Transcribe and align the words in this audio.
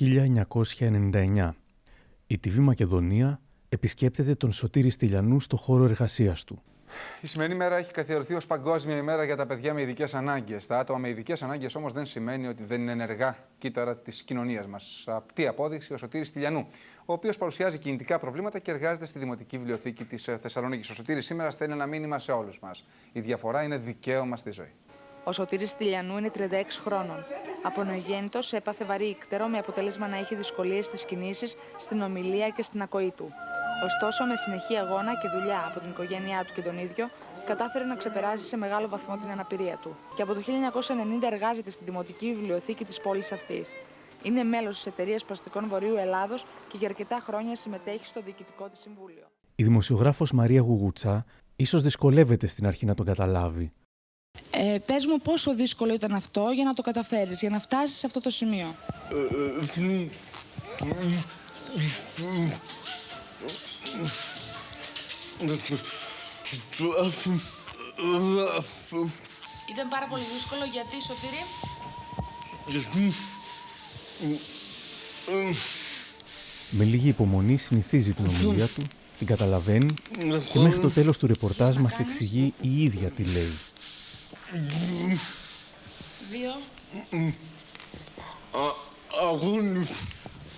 1999. 0.00 1.50
Η 2.26 2.40
TV 2.44 2.54
Μακεδονία 2.54 3.40
επισκέπτεται 3.68 4.34
τον 4.34 4.52
Σωτήρη 4.52 4.90
Στυλιανού 4.90 5.40
στο 5.40 5.56
χώρο 5.56 5.84
εργασίας 5.84 6.44
του. 6.44 6.62
Η 7.20 7.26
σημερινή 7.26 7.56
μέρα 7.58 7.76
έχει 7.76 7.92
καθιερωθεί 7.92 8.34
ως 8.34 8.46
Παγκόσμια 8.46 8.96
ημέρα 8.96 9.24
για 9.24 9.36
τα 9.36 9.46
παιδιά 9.46 9.74
με 9.74 9.80
ειδικές 9.80 10.14
ανάγκες. 10.14 10.66
Τα 10.66 10.78
άτομα 10.78 10.98
με 10.98 11.08
ειδικές 11.08 11.42
ανάγκες 11.42 11.74
όμως 11.74 11.92
δεν 11.92 12.06
σημαίνει 12.06 12.46
ότι 12.46 12.64
δεν 12.64 12.80
είναι 12.80 12.92
ενεργά 12.92 13.36
κύτταρα 13.58 13.96
της 13.96 14.22
κοινωνίας 14.22 14.66
μας. 14.66 15.04
Απτή 15.06 15.46
απόδειξη 15.46 15.92
ο 15.92 15.96
Σωτήρης 15.96 16.32
Τηλιανού, 16.32 16.66
ο 17.04 17.12
οποίος 17.12 17.36
παρουσιάζει 17.36 17.78
κινητικά 17.78 18.18
προβλήματα 18.18 18.58
και 18.58 18.70
εργάζεται 18.70 19.06
στη 19.06 19.18
Δημοτική 19.18 19.58
Βιβλιοθήκη 19.58 20.04
της 20.04 20.28
Θεσσαλονίκης. 20.40 20.90
Ο 20.90 20.94
Σωτήρης 20.94 21.26
σήμερα 21.26 21.50
στέλνει 21.50 21.74
ένα 21.74 21.86
μήνυμα 21.86 22.18
σε 22.18 22.32
όλους 22.32 22.60
μας. 22.60 22.84
Η 23.12 23.20
διαφορά 23.20 23.62
είναι 23.62 23.76
δικαίωμα 23.76 24.36
στη 24.36 24.50
ζωή. 24.50 24.72
Ο 25.28 25.32
Σωτήρης 25.32 25.76
Τηλιανού 25.76 26.18
είναι 26.18 26.30
36 26.38 26.40
χρόνων. 26.84 27.24
Από 27.62 27.84
νεογέννητος 27.84 28.52
έπαθε 28.52 28.84
βαρύ 28.84 29.04
ύκτερο 29.04 29.46
με 29.46 29.58
αποτέλεσμα 29.58 30.08
να 30.08 30.16
έχει 30.16 30.34
δυσκολίες 30.34 30.84
στις 30.84 31.04
κινήσεις, 31.04 31.56
στην 31.76 32.00
ομιλία 32.02 32.48
και 32.48 32.62
στην 32.62 32.82
ακοή 32.82 33.12
του. 33.16 33.28
Ωστόσο, 33.84 34.24
με 34.24 34.36
συνεχή 34.36 34.76
αγώνα 34.76 35.12
και 35.20 35.28
δουλειά 35.28 35.64
από 35.68 35.80
την 35.80 35.90
οικογένειά 35.90 36.44
του 36.44 36.52
και 36.54 36.60
τον 36.60 36.78
ίδιο, 36.78 37.10
κατάφερε 37.46 37.84
να 37.84 37.96
ξεπεράσει 37.96 38.44
σε 38.46 38.56
μεγάλο 38.56 38.88
βαθμό 38.88 39.16
την 39.16 39.30
αναπηρία 39.30 39.78
του. 39.82 39.96
Και 40.16 40.22
από 40.22 40.34
το 40.34 40.40
1990 40.40 41.30
εργάζεται 41.32 41.70
στη 41.70 41.84
Δημοτική 41.84 42.34
Βιβλιοθήκη 42.34 42.84
της 42.84 43.00
πόλης 43.00 43.32
αυτής. 43.32 43.72
Είναι 44.22 44.42
μέλος 44.42 44.74
της 44.76 44.86
εταιρείας 44.86 45.24
Παστικών 45.24 45.68
Βορείου 45.68 45.96
Ελλάδος 45.96 46.46
και 46.68 46.76
για 46.76 46.88
αρκετά 46.88 47.22
χρόνια 47.26 47.56
συμμετέχει 47.56 48.06
στο 48.06 48.20
διοικητικό 48.24 48.68
της 48.68 48.80
συμβούλιο. 48.80 49.26
Η 49.54 49.64
δημοσιογράφος 49.64 50.32
Μαρία 50.32 50.60
Γουγούτσα 50.60 51.24
ίσως 51.56 51.82
δυσκολεύεται 51.82 52.46
στην 52.46 52.66
αρχή 52.66 52.86
να 52.86 52.94
τον 52.94 53.06
καταλάβει. 53.06 53.72
Ε, 54.60 54.78
πες 54.86 55.06
μου 55.06 55.18
πόσο 55.18 55.54
δύσκολο 55.54 55.94
ήταν 55.94 56.12
αυτό 56.12 56.50
για 56.54 56.64
να 56.64 56.74
το 56.74 56.82
καταφέρεις, 56.82 57.40
για 57.40 57.50
να 57.50 57.60
φτάσεις 57.60 57.98
σε 57.98 58.06
αυτό 58.06 58.20
το 58.20 58.30
σημείο. 58.30 58.74
Ήταν 69.70 69.88
πάρα 69.88 70.06
πολύ 70.10 70.22
δύσκολο 70.34 70.64
γιατί, 70.72 70.96
Σωτήρη; 71.02 71.42
Με 76.70 76.84
λίγη 76.84 77.08
υπομονή 77.08 77.56
συνηθίζει 77.56 78.12
την 78.12 78.26
ομιλία 78.26 78.66
του, 78.66 78.88
την 79.18 79.26
καταλαβαίνει 79.26 79.94
και 80.52 80.58
μέχρι 80.58 80.80
το 80.80 80.90
τέλος 80.90 81.18
του 81.18 81.26
ρεπορτάζ 81.26 81.76
μας 81.76 81.98
εξηγεί 81.98 82.54
η 82.60 82.82
ίδια 82.82 83.10
τι 83.10 83.24
λέει. 83.24 83.52
Δύο. 86.30 86.50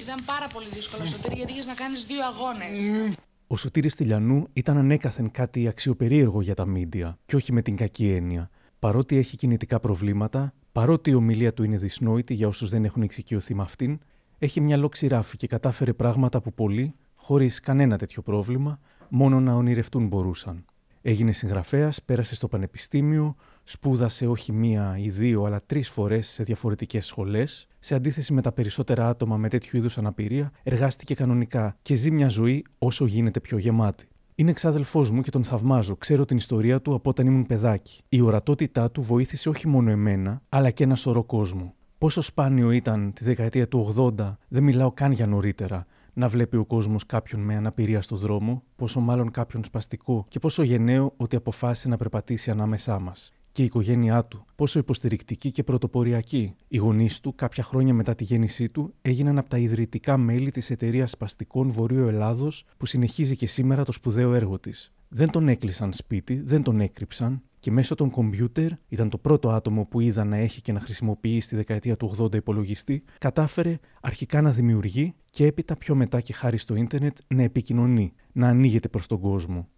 Ήταν 0.01 0.25
πάρα 0.25 0.47
πολύ 0.53 0.69
δύσκολο, 0.69 1.05
Σωτήρη, 1.05 1.35
γιατί 1.35 1.53
είχες 1.53 1.67
να 1.67 1.75
κάνεις 1.75 2.05
δύο 2.05 2.25
αγώνες. 2.27 3.15
Ο 3.47 3.57
Σωτήρης 3.57 3.95
Τηλιανού 3.95 4.47
ήταν 4.53 4.77
ανέκαθεν 4.77 5.31
κάτι 5.31 5.69
αξιοπερίεργο 5.69 6.41
για 6.41 6.55
τα 6.55 6.67
μίντια 6.67 7.19
και 7.27 7.37
όχι 7.37 7.53
με 7.53 7.63
την 7.63 7.77
κακή 7.77 8.11
έννοια. 8.11 8.51
Παρότι 8.79 9.17
έχει 9.17 9.37
κινητικά 9.37 9.81
προβλήματα, 9.81 10.53
παρότι 10.73 11.11
η 11.11 11.15
ομιλία 11.15 11.53
του 11.53 11.63
είναι 11.63 11.77
δυσνόητη 11.77 12.35
για 12.35 12.49
όσους 12.49 12.69
δεν 12.69 12.85
έχουν 12.85 13.03
εξοικειωθεί 13.03 13.55
με 13.55 13.63
αυτήν, 13.63 13.99
έχει 14.39 14.61
μια 14.61 14.77
λόξη 14.77 15.07
ράφη 15.07 15.37
και 15.37 15.47
κατάφερε 15.47 15.93
πράγματα 15.93 16.41
που 16.41 16.53
πολλοί, 16.53 16.95
χωρίς 17.15 17.61
κανένα 17.61 17.99
τέτοιο 17.99 18.23
πρόβλημα, 18.23 18.79
μόνο 19.09 19.41
να 19.41 19.55
ονειρευτούν 19.55 20.07
μπορούσαν. 20.07 20.65
Έγινε 21.03 21.33
συγγραφέας, 21.33 22.03
πέρασε 22.03 22.35
στο 22.35 22.49
πανεπιστήμιο, 22.49 23.37
σπούδασε 23.65 24.27
όχι 24.27 24.53
μία 24.53 24.97
ή 24.99 25.09
δύο, 25.09 25.45
αλλά 25.45 25.61
τρεις 25.67 25.89
φορές 25.89 26.29
σε 26.29 26.43
διαφορετικές 26.43 27.07
σχολές. 27.07 27.67
Σε 27.79 27.95
αντίθεση 27.95 28.33
με 28.33 28.43
τα 28.43 28.53
περισσότερα 28.53 29.09
άτομα 29.09 29.37
με 29.37 29.49
τέτοιου 29.49 29.77
είδους 29.77 29.99
αναπηρία, 29.99 30.53
εργάστηκε 30.63 31.15
κανονικά 31.15 31.77
και 31.83 31.95
ζει 31.95 32.11
μια 32.11 32.29
ζωή 32.29 32.65
όσο 32.79 33.07
γίνεται 33.07 33.41
πιο 33.41 33.59
γεμάτη. 33.59 34.09
Είναι 34.35 34.51
εξάδελφός 34.51 35.11
μου 35.11 35.21
και 35.21 35.31
τον 35.31 35.45
θαυμάζω. 35.45 35.97
Ξέρω 35.97 36.25
την 36.25 36.37
ιστορία 36.37 36.81
του 36.81 36.95
από 36.95 37.11
όταν 37.11 37.27
ήμουν 37.27 37.47
παιδάκι. 37.47 38.01
Η 38.09 38.21
ορατότητά 38.21 38.91
του 38.91 39.03
βοήθησε 39.03 39.49
όχι 39.49 39.69
μόνο 39.69 39.91
εμένα, 39.91 40.43
αλλά 40.49 40.71
και 40.71 40.85
ένα 40.85 40.95
σωρό 40.95 41.25
κόσμο. 41.25 41.75
Πόσο 41.99 42.21
σπάνιο 42.21 42.71
ήταν 42.71 43.13
τη 43.13 43.25
δεκαετία 43.25 43.69
του 43.69 43.95
80, 44.19 44.37
δεν 44.49 44.63
μιλάω 44.63 44.93
καν 44.93 45.13
για 45.13 45.27
νωρίτερα, 45.27 45.87
να 46.13 46.29
βλέπει 46.29 46.57
ο 46.57 46.65
κόσμος 46.65 47.07
κάποιον 47.07 47.41
με 47.41 47.57
αναπηρία 47.57 48.03
στο 48.03 48.17
δρόμο, 48.17 48.63
πόσο 48.77 49.01
μάλλον 49.01 49.31
κάποιον 49.31 49.65
σπαστικό 49.65 50.25
και 50.29 50.39
πόσο 50.39 50.63
γενναίο 50.63 51.13
ότι 51.17 51.37
αποφάσισε 51.37 51.89
να 51.89 51.97
περπατήσει 51.97 52.51
ανάμεσά 52.51 52.99
μας. 52.99 53.33
Και 53.53 53.63
η 53.63 53.65
οικογένειά 53.65 54.25
του, 54.25 54.45
πόσο 54.55 54.79
υποστηρικτική 54.79 55.53
και 55.53 55.63
πρωτοποριακή. 55.63 56.55
Οι 56.69 56.77
γονείς 56.77 57.21
του, 57.21 57.35
κάποια 57.35 57.63
χρόνια 57.63 57.95
μετά 57.95 58.15
τη 58.15 58.25
γέννησή 58.25 58.69
του, 58.69 58.95
έγιναν 59.03 59.39
από 59.39 59.49
τα 59.49 59.59
ιδρυτικά 59.59 60.17
μέλη 60.17 60.51
της 60.51 60.71
εταιρείας 60.71 61.11
Σπαστικών 61.11 61.71
Βορείου 61.71 62.07
Ελλάδος, 62.07 62.65
που 62.77 62.87
συνεχίζει 62.87 63.37
και 63.37 63.47
σήμερα 63.47 63.85
το 63.85 63.93
σπουδαίο 63.93 64.35
έργο 64.35 64.59
της. 64.59 64.93
Δεν 65.09 65.31
τον 65.31 65.49
έκλεισαν 65.49 65.93
σπίτι, 65.93 66.41
δεν 66.41 66.63
τον 66.63 66.81
έκρυψαν, 66.81 67.43
και 67.61 67.71
μέσω 67.71 67.95
των 67.95 68.11
κομπιούτερ, 68.11 68.73
ήταν 68.89 69.09
το 69.09 69.19
πρώτο 69.19 69.51
άτομο 69.51 69.85
που 69.85 70.01
είδα 70.01 70.25
να 70.25 70.37
έχει 70.37 70.61
και 70.61 70.73
να 70.73 70.81
χρησιμοποιεί 70.81 71.41
στη 71.41 71.57
δεκαετία 71.57 71.97
του 71.97 72.15
80 72.19 72.35
υπολογιστή, 72.35 73.05
κατάφερε 73.19 73.79
αρχικά 74.01 74.41
να 74.41 74.51
δημιουργεί 74.51 75.15
και 75.31 75.47
έπειτα 75.47 75.77
πιο 75.77 75.95
μετά 75.95 76.21
και 76.21 76.33
χάρη 76.33 76.59
στο 76.59 76.75
ίντερνετ 76.75 77.17
να 77.27 77.43
επικοινωνεί, 77.43 78.13
να 78.33 78.49
ανοίγεται 78.49 78.89
προς 78.89 79.07
τον 79.07 79.21
κόσμο. 79.21 79.69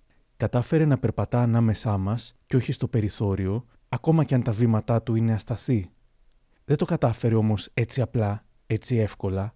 Κατάφερε 0.42 0.84
να 0.84 0.98
περπατά 0.98 1.42
ανάμεσά 1.42 1.98
μας 1.98 2.34
και 2.46 2.56
όχι 2.56 2.72
στο 2.72 2.88
περιθώριο, 2.88 3.66
ακόμα 3.88 4.24
και 4.24 4.34
αν 4.34 4.42
τα 4.42 4.52
βήματά 4.52 5.02
του 5.02 5.14
είναι 5.14 5.32
ασταθή. 5.32 5.90
Δεν 6.64 6.76
το 6.76 6.84
κατάφερε 6.84 7.34
όμως 7.34 7.70
έτσι 7.74 8.00
απλά, 8.00 8.44
έτσι 8.66 8.96
εύκολα, 8.96 9.54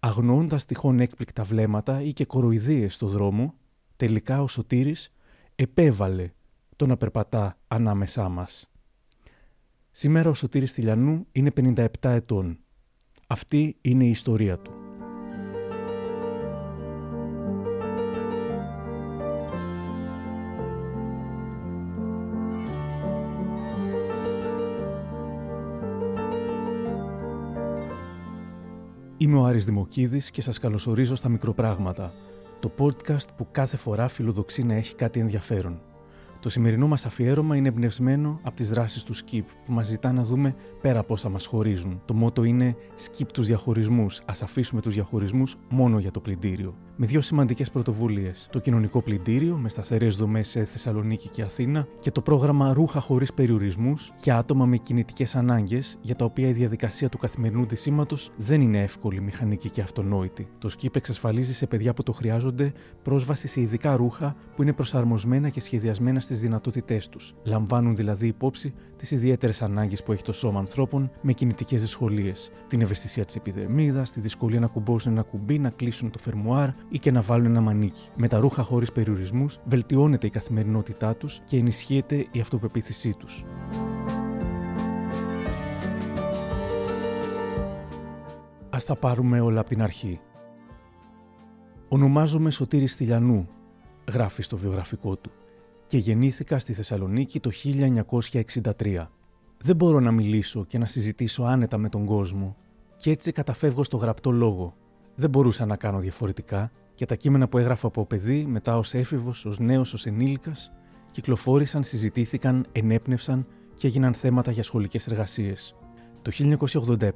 αγνοώντας 0.00 0.64
τυχόν 0.64 1.00
έκπληκτα 1.00 1.44
βλέμματα 1.44 2.02
ή 2.02 2.12
και 2.12 2.24
κοροϊδίες 2.24 2.94
στο 2.94 3.06
δρόμο, 3.06 3.54
τελικά 3.96 4.42
ο 4.42 4.46
Σωτήρης 4.46 5.12
επέβαλε 5.56 6.30
το 6.76 6.86
να 6.86 6.96
περπατά 6.96 7.58
ανάμεσά 7.68 8.28
μας. 8.28 8.70
Σήμερα 9.90 10.30
ο 10.30 10.34
Σωτήρης 10.34 10.72
Τηλιανού 10.72 11.26
είναι 11.32 11.52
57 11.56 11.86
ετών. 12.00 12.58
Αυτή 13.26 13.76
είναι 13.80 14.04
η 14.04 14.10
ιστορία 14.10 14.58
του. 14.58 14.89
Είμαι 29.22 29.38
ο 29.38 29.44
Άρης 29.44 29.64
Δημοκίδης 29.64 30.30
και 30.30 30.42
σας 30.42 30.58
καλωσορίζω 30.58 31.14
στα 31.14 31.28
Μικροπράγματα, 31.28 32.12
το 32.60 32.70
podcast 32.78 33.26
που 33.36 33.46
κάθε 33.50 33.76
φορά 33.76 34.08
φιλοδοξεί 34.08 34.62
να 34.62 34.74
έχει 34.74 34.94
κάτι 34.94 35.20
ενδιαφέρον. 35.20 35.80
Το 36.40 36.48
σημερινό 36.48 36.86
μας 36.86 37.06
αφιέρωμα 37.06 37.56
είναι 37.56 37.68
εμπνευσμένο 37.68 38.40
από 38.42 38.56
τις 38.56 38.68
δράσεις 38.68 39.02
του 39.02 39.14
Skip, 39.14 39.44
που 39.66 39.72
μας 39.72 39.86
ζητά 39.86 40.12
να 40.12 40.22
δούμε 40.22 40.54
πέρα 40.80 40.98
από 40.98 41.12
όσα 41.12 41.28
μας 41.28 41.46
χωρίζουν. 41.46 42.00
Το 42.04 42.14
μότο 42.14 42.44
είναι 42.44 42.76
Skip 42.98 43.26
τους 43.32 43.46
διαχωρισμούς. 43.46 44.18
Α 44.18 44.32
αφήσουμε 44.42 44.80
τους 44.80 44.94
διαχωρισμούς 44.94 45.56
μόνο 45.68 45.98
για 45.98 46.10
το 46.10 46.20
πλυντήριο. 46.20 46.74
Με 46.96 47.06
δύο 47.06 47.20
σημαντικές 47.20 47.70
πρωτοβουλίες. 47.70 48.48
Το 48.52 48.58
κοινωνικό 48.58 49.02
πλυντήριο, 49.02 49.56
με 49.56 49.68
σταθερές 49.68 50.16
δομές 50.16 50.48
σε 50.48 50.64
Θεσσαλονίκη 50.64 51.28
και 51.28 51.42
Αθήνα, 51.42 51.86
και 52.00 52.10
το 52.10 52.20
πρόγραμμα 52.20 52.72
Ρούχα 52.72 53.00
χωρίς 53.00 53.32
περιορισμούς 53.32 54.12
για 54.22 54.36
άτομα 54.36 54.66
με 54.66 54.76
κινητικές 54.76 55.34
ανάγκες, 55.34 55.98
για 56.00 56.16
τα 56.16 56.24
οποία 56.24 56.48
η 56.48 56.52
διαδικασία 56.52 57.08
του 57.08 57.18
καθημερινού 57.18 57.66
ντυσίματος 57.66 58.30
δεν 58.36 58.60
είναι 58.60 58.82
εύκολη, 58.82 59.20
μηχανική 59.20 59.68
και 59.68 59.80
αυτονόητη. 59.80 60.48
Το 60.58 60.70
Skip 60.78 60.96
εξασφαλίζει 60.96 61.54
σε 61.54 61.66
παιδιά 61.66 61.94
που 61.94 62.02
το 62.02 62.12
χρειάζονται 62.12 62.72
πρόσβαση 63.02 63.48
σε 63.48 63.60
ειδικά 63.60 63.96
ρούχα 63.96 64.36
που 64.56 64.62
είναι 64.62 64.72
προσαρμοσμένα 64.72 65.48
και 65.48 65.60
σχεδιασμένα 65.60 66.20
στις 66.30 66.42
δυνατότητές 66.42 67.08
τους. 67.08 67.34
Λαμβάνουν 67.42 67.96
δηλαδή 67.96 68.26
υπόψη 68.26 68.74
τις 68.96 69.10
ιδιαίτερες 69.10 69.62
ανάγκες 69.62 70.02
που 70.02 70.12
έχει 70.12 70.22
το 70.22 70.32
σώμα 70.32 70.58
ανθρώπων 70.58 71.10
με 71.20 71.32
κινητικές 71.32 71.80
δυσκολίες. 71.80 72.50
Την 72.68 72.80
ευαισθησία 72.80 73.24
της 73.24 73.36
επιδερμίδας, 73.36 74.10
τη 74.10 74.20
δυσκολία 74.20 74.60
να 74.60 74.66
κουμπώσουν 74.66 75.12
ένα 75.12 75.22
κουμπί, 75.22 75.58
να 75.58 75.70
κλείσουν 75.70 76.10
το 76.10 76.18
φερμουάρ 76.18 76.68
ή 76.88 76.98
και 76.98 77.10
να 77.10 77.22
βάλουν 77.22 77.46
ένα 77.46 77.60
μανίκι. 77.60 78.08
Με 78.16 78.28
τα 78.28 78.38
ρούχα 78.38 78.62
χωρίς 78.62 78.92
περιορισμούς 78.92 79.60
βελτιώνεται 79.64 80.26
η 80.26 80.30
καθημερινότητά 80.30 81.14
τους 81.14 81.40
και 81.44 81.56
ενισχύεται 81.56 82.26
η 82.30 82.40
αυτοπεποίθησή 82.40 83.12
τους. 83.12 83.44
Α 88.70 88.78
τα 88.86 88.96
πάρουμε 88.96 89.40
όλα 89.40 89.60
από 89.60 89.68
την 89.68 89.82
αρχή. 89.82 90.20
Ονομάζομαι 91.88 92.50
Σωτήρης 92.50 92.92
Στυλιανού, 92.92 93.48
γράφει 94.12 94.42
στο 94.42 94.56
βιογραφικό 94.56 95.16
του 95.16 95.30
και 95.90 95.98
γεννήθηκα 95.98 96.58
στη 96.58 96.72
Θεσσαλονίκη 96.72 97.40
το 97.40 97.50
1963. 97.64 99.06
Δεν 99.62 99.76
μπορώ 99.76 100.00
να 100.00 100.10
μιλήσω 100.10 100.64
και 100.64 100.78
να 100.78 100.86
συζητήσω 100.86 101.42
άνετα 101.42 101.78
με 101.78 101.88
τον 101.88 102.04
κόσμο 102.04 102.56
και 102.96 103.10
έτσι 103.10 103.32
καταφεύγω 103.32 103.84
στο 103.84 103.96
γραπτό 103.96 104.30
λόγο. 104.30 104.76
Δεν 105.14 105.30
μπορούσα 105.30 105.66
να 105.66 105.76
κάνω 105.76 105.98
διαφορετικά 105.98 106.70
και 106.94 107.06
τα 107.06 107.14
κείμενα 107.14 107.48
που 107.48 107.58
έγραφα 107.58 107.86
από 107.86 108.06
παιδί, 108.06 108.44
μετά 108.44 108.76
ως 108.76 108.94
έφηβος, 108.94 109.44
ως 109.44 109.58
νέος, 109.58 109.92
ως 109.92 110.06
ενήλικας, 110.06 110.72
κυκλοφόρησαν, 111.10 111.82
συζητήθηκαν, 111.82 112.66
ενέπνευσαν 112.72 113.46
και 113.74 113.86
έγιναν 113.86 114.14
θέματα 114.14 114.50
για 114.50 114.62
σχολικές 114.62 115.06
εργασίες. 115.06 115.76
Το 116.22 116.30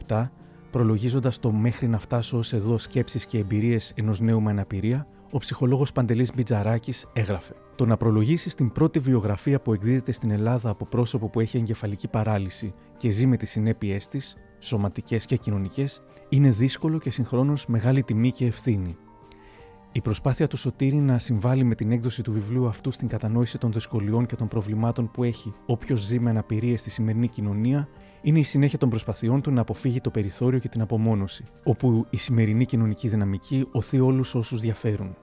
1987 0.09 0.31
προλογίζοντας 0.71 1.39
το 1.39 1.53
μέχρι 1.53 1.89
να 1.89 1.99
φτάσω 1.99 2.39
ω 2.39 2.43
εδώ 2.51 2.79
σκέψεις 2.79 3.27
και 3.27 3.39
εμπειρίες 3.39 3.93
ενός 3.97 4.21
νέου 4.21 4.41
με 4.41 4.51
αναπηρία, 4.51 5.07
ο 5.35 5.39
ψυχολόγος 5.39 5.93
Παντελής 5.93 6.35
Μπιτζαράκης 6.35 7.07
έγραφε: 7.13 7.55
Το 7.75 7.87
να 7.87 7.97
προλογίσεις 7.97 8.55
την 8.55 8.73
πρώτη 8.73 8.99
βιογραφία 8.99 9.61
που 9.61 9.73
εκδίδεται 9.73 10.13
στην 10.13 10.31
Ελλάδα 10.31 10.71
από 10.71 10.87
πρόσωπο 10.87 11.29
που 11.29 11.41
έχει 11.41 11.57
εγκεφαλική 11.57 12.09
παράλυση 12.09 12.75
και 12.97 13.11
ζει 13.11 13.27
με 13.27 13.37
τις 13.37 13.51
συνέπειές 13.51 14.09
της, 14.09 14.37
σωματικές 14.59 15.27
και 15.27 15.37
κοινωνικές, 15.37 16.03
είναι 16.29 16.51
δύσκολο 16.51 16.99
και 16.99 17.11
συγχρόνως 17.11 17.67
μεγάλη 17.67 18.03
τιμή 18.03 18.33
και 18.33 18.47
ευθύνη. 18.47 18.97
Η 19.93 20.01
προσπάθεια 20.01 20.47
του 20.47 20.57
Σωτήρη 20.57 20.97
να 20.97 21.19
συμβάλλει 21.19 21.65
με 21.65 21.75
την 21.75 21.93
έκδοση 21.93 22.23
του 22.23 22.33
βιβλίου 22.33 22.67
αυτού 22.67 22.91
στην 22.91 23.09
κατανόηση 23.09 23.59
των 23.59 23.73
δυσκολιών 23.73 24.27
και 24.27 24.37
των 24.37 24.49
προβλημάτων 24.49 25.11
που 25.11 25.25
έχει 25.25 25.55
όποιος 25.67 26.01
ζει 26.01 26.21
με 26.21 26.31
αναπηρία 26.31 26.77
στη 26.77 26.91
σημερινή 26.91 27.29
κοινωνία 27.29 27.89
είναι 28.23 28.39
η 28.39 28.43
συνέχεια 28.43 28.79
των 28.79 28.89
προσπαθειών 28.89 29.41
του 29.41 29.51
να 29.51 29.61
αποφύγει 29.61 30.01
το 30.01 30.11
περιθώριο 30.11 30.59
και 30.59 30.69
την 30.69 30.81
απομόνωση, 30.81 31.45
όπου 31.65 32.07
η 32.11 32.17
σημερινή 32.17 32.65
κοινωνική 32.65 33.09
δυναμική 33.09 33.69
οθεί 33.73 34.01
όλους 34.01 34.35
όσους 34.35 34.61
διαφέρουν. 34.61 35.17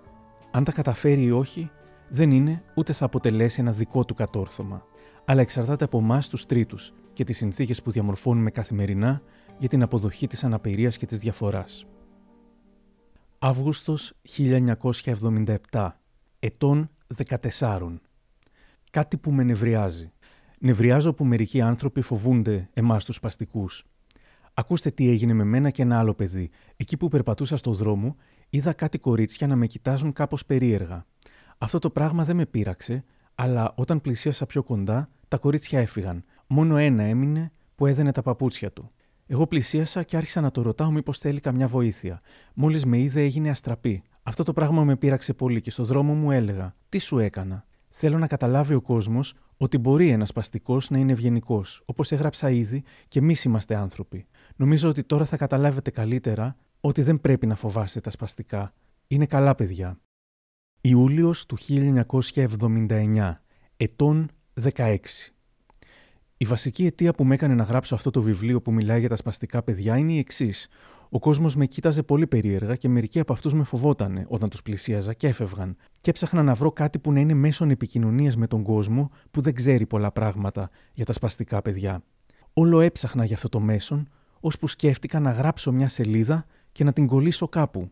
Αν 0.51 0.63
τα 0.63 0.71
καταφέρει 0.71 1.24
ή 1.24 1.31
όχι, 1.31 1.71
δεν 2.09 2.31
είναι 2.31 2.63
ούτε 2.74 2.94
θα 2.94 3.06
αποτελέσει 3.06 3.62
ένα 3.62 3.71
δικό 3.71 4.06
του 4.06 4.13
κατόρθωμα, 4.13 4.86
αλλά 5.25 5.42
εξαρτάται 5.42 5.83
από 5.83 5.98
εμάς 5.98 6.27
τους 6.27 6.45
τρίτους 6.45 6.94
και 7.13 7.24
τις 7.24 7.38
συνθήκες 7.38 7.81
που 7.81 7.92
διαμορφώνουμε 7.92 8.51
καθημερινά 8.51 9.21
για 9.57 9.69
την 9.69 9.81
αποδοχή 9.81 10.27
της 10.27 10.44
αναπηρίας 10.44 10.98
και 10.98 11.06
της 11.06 11.19
διαφοράς. 11.19 11.86
Αύγουστος 13.39 14.13
1977, 15.71 15.89
ετών 16.39 16.89
14. 17.51 18.00
Κάτι 18.92 19.18
που 19.18 19.31
με 19.31 19.44
νευριάζει. 19.44 20.12
Νευριάζω 20.59 21.13
που 21.13 21.25
μερικοί 21.25 21.62
άνθρωποι 21.62 22.01
φοβούνται 22.01 22.69
εμάς 22.74 23.06
τους 23.06 23.19
παστικούς. 23.19 23.86
Ακούστε 24.54 24.92
τι 24.92 25.09
έγινε 25.09 25.33
με 25.33 25.44
μένα 25.44 25.69
και 25.69 25.81
ένα 25.81 26.00
άλλο 26.00 26.13
παιδί. 26.13 26.50
Εκεί 26.77 26.97
που 26.97 27.07
περπατούσα 27.07 27.57
στο 27.57 27.74
δρόμο, 27.74 28.15
είδα 28.53 28.74
κάτι 28.74 28.98
κορίτσια 28.98 29.48
να 29.48 29.56
με 29.56 29.68
κοιτάζουν 29.68 30.13
κάπως 30.13 30.45
περίεργα. 30.45 31.06
Αυτό 31.57 31.80
το 31.80 31.89
πράγμα 31.89 32.24
δεν 32.24 32.36
με 32.36 32.45
πείραξε, 32.45 33.03
αλλά 33.36 33.74
όταν 33.75 34.01
πλησίασα 34.01 34.45
πιο 34.45 34.63
κοντά, 34.63 35.09
τα 35.27 35.38
κορίτσια 35.38 35.80
έφυγαν. 35.80 36.24
Μόνο 36.48 36.77
ένα 36.77 37.03
έμεινε 37.03 37.51
που 37.75 37.86
έδαινε 37.86 38.12
τα 38.12 38.21
παπούτσια 38.21 38.71
του. 38.71 38.92
Εγώ 39.27 39.48
πλησίασα 39.48 40.03
και 40.03 40.18
άρχισα 40.18 40.42
να 40.42 40.51
το 40.51 40.62
ρωτάω 40.62 40.92
μήπως 40.92 41.18
θέλει 41.18 41.39
καμιά 41.39 41.68
βοήθεια. 41.68 42.21
Μόλις 42.53 42.86
με 42.86 43.00
είδε, 43.00 43.21
έγινε 43.21 43.50
αστραπή. 43.50 44.03
Αυτό 44.24 44.44
το 44.44 44.54
πράγμα 44.54 44.83
με 44.83 44.95
πείραξε 44.95 45.33
πολύ 45.33 45.62
και 45.62 45.71
στο 45.71 45.83
δρόμο 45.83 46.13
μου 46.13 46.31
έλεγα: 46.31 46.75
Τι 46.89 46.97
σου 46.97 47.19
έκανα; 47.19 47.65
Θέλω 47.94 48.18
να 48.18 48.27
καταλάβει 48.27 48.74
ο 48.74 48.81
κόσμος 48.81 49.33
ότι 49.57 49.77
μπορεί 49.77 50.09
ένας 50.09 50.33
παστικός 50.33 50.89
να 50.89 50.97
είναι 50.97 51.12
ευγενικός, 51.12 51.81
όπως 51.86 52.12
έγραψα 52.12 52.50
ήδη 52.50 52.83
και 53.07 53.19
εμείς 53.19 53.44
είμαστε 53.44 53.75
άνθρωποι. 53.75 54.25
Νομίζω 54.56 54.89
ότι 54.89 55.04
τώρα 55.04 55.25
θα 55.25 55.38
καταλάβετε 55.38 55.92
καλύτερα 55.92 56.56
ότι 56.81 57.01
δεν 57.01 57.22
πρέπει 57.22 57.45
να 57.48 57.56
φοβάστε 57.56 58.00
τα 58.00 58.10
σπαστικά. 58.10 58.74
Είναι 59.07 59.25
καλά 59.25 59.56
παιδιά. 59.56 60.00
Ιούλιος 60.81 61.45
του 61.45 61.57
1979, 61.68 63.33
ετών 63.78 64.30
16. 64.75 64.98
Η 66.38 66.45
βασική 66.45 66.86
αιτία 66.86 67.13
που 67.13 67.24
με 67.24 67.33
έκανε 67.33 67.56
να 67.56 67.63
γράψω 67.63 67.95
αυτό 67.95 68.10
το 68.10 68.22
βιβλίο 68.22 68.62
που 68.62 68.74
μιλάει 68.74 69.00
για 69.00 69.10
τα 69.10 69.16
σπαστικά 69.16 69.63
παιδιά 69.63 69.98
είναι 69.98 70.12
η 70.12 70.18
εξής. 70.18 70.68
Ο 71.10 71.19
κόσμος 71.19 71.56
με 71.56 71.66
κοίταζε 71.66 72.04
πολύ 72.04 72.28
περίεργα 72.28 72.75
και 72.75 72.89
μερικοί 72.89 73.19
από 73.19 73.33
αυτούς 73.33 73.54
με 73.54 73.63
φοβότανε 73.63 74.25
όταν 74.28 74.50
τους 74.50 74.62
πλησίαζα 74.62 75.13
και 75.13 75.28
έφευγαν. 75.28 75.75
Και 76.01 76.10
έψαχνα 76.10 76.44
να 76.44 76.54
βρω 76.54 76.72
κάτι 76.72 77.00
που 77.00 77.12
να 77.12 77.19
είναι 77.19 77.33
μέσον 77.33 77.69
επικοινωνίας 77.69 78.36
με 78.36 78.48
τον 78.48 78.63
κόσμο 78.63 79.12
που 79.31 79.42
δεν 79.42 79.54
ξέρει 79.54 79.86
πολλά 79.86 80.12
πράγματα 80.12 80.69
για 80.94 81.06
τα 81.06 81.13
σπαστικά 81.13 81.62
παιδιά. 81.62 82.04
Όλο 82.54 82.80
έψαχνα 82.80 83.25
για 83.25 83.36
αυτό 83.36 83.50
το 83.50 83.60
μέσον, 83.60 84.10
ώσπου 84.39 84.68
σκέφτηκα 84.68 85.19
να 85.19 85.31
γράψω 85.31 85.72
μια 85.72 85.89
σελίδα 85.89 86.45
και 86.71 86.83
να 86.83 86.94
την 86.94 87.07
κολλήσω 87.07 87.47
κάπου. 87.47 87.91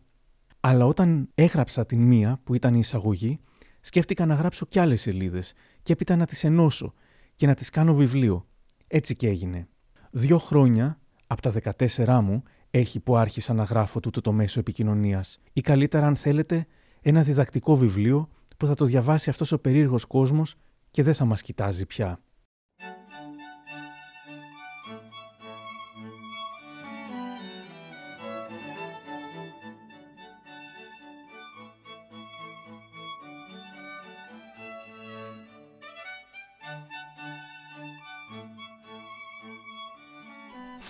Αλλά 0.60 0.86
όταν 0.86 1.28
έγραψα 1.34 1.86
την 1.86 2.02
μία, 2.02 2.40
που 2.44 2.54
ήταν 2.54 2.74
η 2.74 2.78
εισαγωγή, 2.78 3.40
σκέφτηκα 3.80 4.26
να 4.26 4.34
γράψω 4.34 4.66
κι 4.66 4.78
άλλες 4.78 5.00
σελίδες 5.00 5.52
και 5.82 5.92
έπειτα 5.92 6.16
να 6.16 6.26
τις 6.26 6.44
ενώσω 6.44 6.94
και 7.36 7.46
να 7.46 7.54
τις 7.54 7.70
κάνω 7.70 7.94
βιβλίο. 7.94 8.46
Έτσι 8.86 9.16
και 9.16 9.28
έγινε. 9.28 9.68
Δύο 10.10 10.38
χρόνια 10.38 11.00
από 11.26 11.42
τα 11.42 11.74
14 11.96 12.20
μου 12.20 12.42
έχει 12.70 13.00
που 13.00 13.16
άρχισα 13.16 13.52
να 13.52 13.62
γράφω 13.62 14.00
τούτο 14.00 14.20
το 14.20 14.32
μέσο 14.32 14.60
επικοινωνίας, 14.60 15.40
ή 15.52 15.60
καλύτερα, 15.60 16.06
αν 16.06 16.16
θέλετε, 16.16 16.66
ένα 17.00 17.22
διδακτικό 17.22 17.76
βιβλίο 17.76 18.28
που 18.56 18.66
θα 18.66 18.74
το 18.74 18.84
διαβάσει 18.84 19.30
αυτός 19.30 19.52
ο 19.52 19.58
περίεργος 19.58 20.04
κόσμος 20.04 20.56
και 20.90 21.02
δεν 21.02 21.14
θα 21.14 21.24
μας 21.24 21.42
κοιτάζει 21.42 21.86
πια. 21.86 22.20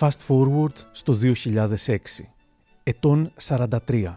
Fast 0.01 0.21
forward 0.29 0.75
στο 0.93 1.19
2006, 1.23 1.97
ετών 2.83 3.33
43. 3.49 4.17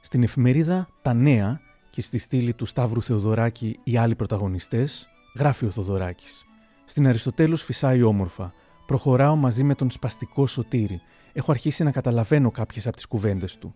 Στην 0.00 0.22
εφημερίδα 0.22 0.88
«Τα 1.02 1.12
Νέα» 1.12 1.60
και 1.90 2.02
στη 2.02 2.18
στήλη 2.18 2.52
του 2.52 2.66
Σταύρου 2.66 3.02
Θεοδωράκη 3.02 3.78
οι 3.84 3.96
άλλοι 3.96 4.14
πρωταγωνιστές, 4.14 5.08
γράφει 5.36 5.66
ο 5.66 5.70
Θοδωράκης. 5.70 6.44
Στην 6.84 7.08
Αριστοτέλους 7.08 7.62
φυσάει 7.62 8.02
όμορφα. 8.02 8.52
Προχωράω 8.86 9.36
μαζί 9.36 9.62
με 9.62 9.74
τον 9.74 9.90
σπαστικό 9.90 10.46
Σωτήρη. 10.46 11.00
Έχω 11.32 11.50
αρχίσει 11.50 11.84
να 11.84 11.90
καταλαβαίνω 11.90 12.50
κάποιες 12.50 12.86
από 12.86 12.96
τις 12.96 13.06
κουβέντες 13.06 13.58
του. 13.58 13.74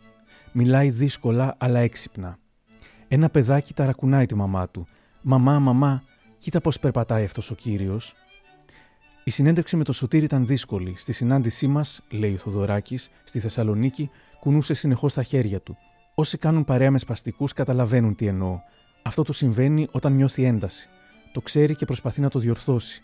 Μιλάει 0.52 0.90
δύσκολα 0.90 1.56
αλλά 1.58 1.80
έξυπνα. 1.80 2.38
Ένα 3.08 3.28
παιδάκι 3.28 3.74
ταρακουνάει 3.74 4.26
τη 4.26 4.34
μαμά 4.34 4.68
του. 4.68 4.86
«Μαμά, 5.22 5.58
μαμά, 5.58 6.02
κοίτα 6.38 6.60
πώς 6.60 6.78
περπατάει 6.78 7.24
αυτός 7.24 7.50
ο 7.50 7.54
κύριος». 7.54 8.14
Η 9.24 9.30
συνέντευξη 9.30 9.76
με 9.76 9.84
το 9.84 9.92
Σωτήρι 9.92 10.24
ήταν 10.24 10.46
δύσκολη. 10.46 10.94
Στη 10.96 11.12
συνάντησή 11.12 11.66
μας, 11.66 12.02
λέει 12.10 12.34
ο 12.34 12.36
Θοδωράκης, 12.36 13.10
στη 13.24 13.38
Θεσσαλονίκη, 13.38 14.10
κουνούσε 14.40 14.74
συνεχώς 14.74 15.14
τα 15.14 15.22
χέρια 15.22 15.60
του. 15.60 15.76
Όσοι 16.14 16.38
κάνουν 16.38 16.64
παρέα 16.64 16.90
με 16.90 16.98
σπαστικούς 16.98 17.52
καταλαβαίνουν 17.52 18.14
τι 18.14 18.26
εννοώ. 18.26 18.60
Αυτό 19.02 19.22
του 19.22 19.32
συμβαίνει 19.32 19.88
όταν 19.90 20.12
νιώθει 20.12 20.44
ένταση. 20.44 20.88
Το 21.32 21.40
ξέρει 21.40 21.74
και 21.74 21.84
προσπαθεί 21.84 22.20
να 22.20 22.28
το 22.28 22.38
διορθώσει. 22.38 23.02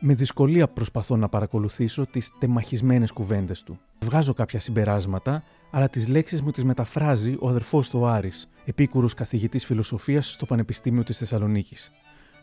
Με 0.00 0.14
δυσκολία 0.14 0.68
προσπαθώ 0.68 1.16
να 1.16 1.28
παρακολουθήσω 1.28 2.06
τις 2.06 2.32
τεμαχισμένες 2.38 3.10
κουβέντες 3.10 3.62
του. 3.62 3.78
Βγάζω 4.04 4.34
κάποια 4.34 4.60
συμπεράσματα, 4.60 5.42
αλλά 5.70 5.88
τις 5.88 6.08
λέξεις 6.08 6.42
μου 6.42 6.50
τις 6.50 6.64
μεταφράζει 6.64 7.36
ο 7.40 7.48
αδερφός 7.48 7.88
του 7.88 8.06
Άρης, 8.06 8.48
επίκουρος 8.64 9.14
καθηγητής 9.14 9.64
φιλοσοφίας 9.64 10.32
στο 10.32 10.46
Πανεπιστήμιο 10.46 11.04
της 11.04 11.18
Θεσσαλονίκης. 11.18 11.90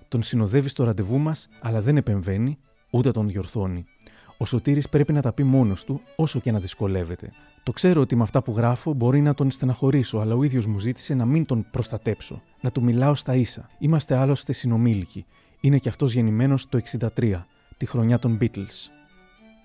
Τον 0.08 0.24
συνοδεύει 0.24 0.70
στο 0.70 0.84
ραντεβού 0.84 1.18
μας, 1.18 1.50
αλλά 1.62 1.82
δεν 1.82 1.98
επεμβαίνει, 1.98 2.58
ούτε 2.94 3.12
τον 3.12 3.28
διορθώνει. 3.28 3.86
Ο 4.38 4.46
Σωτήρης 4.46 4.90
πρέπει 4.90 5.14
να 5.14 5.22
τα 5.22 5.34
πει 5.34 5.44
μόνος 5.44 5.84
του, 5.84 6.02
όσο 6.16 6.40
και 6.40 6.52
να 6.52 6.60
δυσκολεύεται. 6.60 7.32
Το 7.64 7.72
ξέρω 7.72 8.02
ότι 8.02 8.16
με 8.16 8.24
αυτά 8.24 8.42
που 8.42 8.54
γράφω 8.58 8.94
μπορεί 8.94 9.22
να 9.22 9.34
τον 9.34 9.52
στεναχωρήσω, 9.52 10.18
αλλά 10.18 10.36
ο 10.36 10.44
ίδιος 10.44 10.66
μου 10.66 10.80
ζήτησε 10.80 11.14
να 11.14 11.26
μην 11.26 11.46
τον 11.46 11.66
προστατέψω, 11.72 12.42
να 12.62 12.72
του 12.72 12.84
μιλάω 12.84 13.16
στα 13.16 13.36
ίσα. 13.36 13.70
Είμαστε 13.80 14.16
άλλωστε 14.16 14.54
συνομήλικοι. 14.54 15.26
Είναι 15.62 15.78
κι 15.78 15.90
αυτός 15.90 16.14
γεννημένος 16.14 16.70
το 16.70 16.78
63, 17.18 17.46
τη 17.78 17.86
χρονιά 17.86 18.20
των 18.20 18.38
Beatles. 18.42 18.90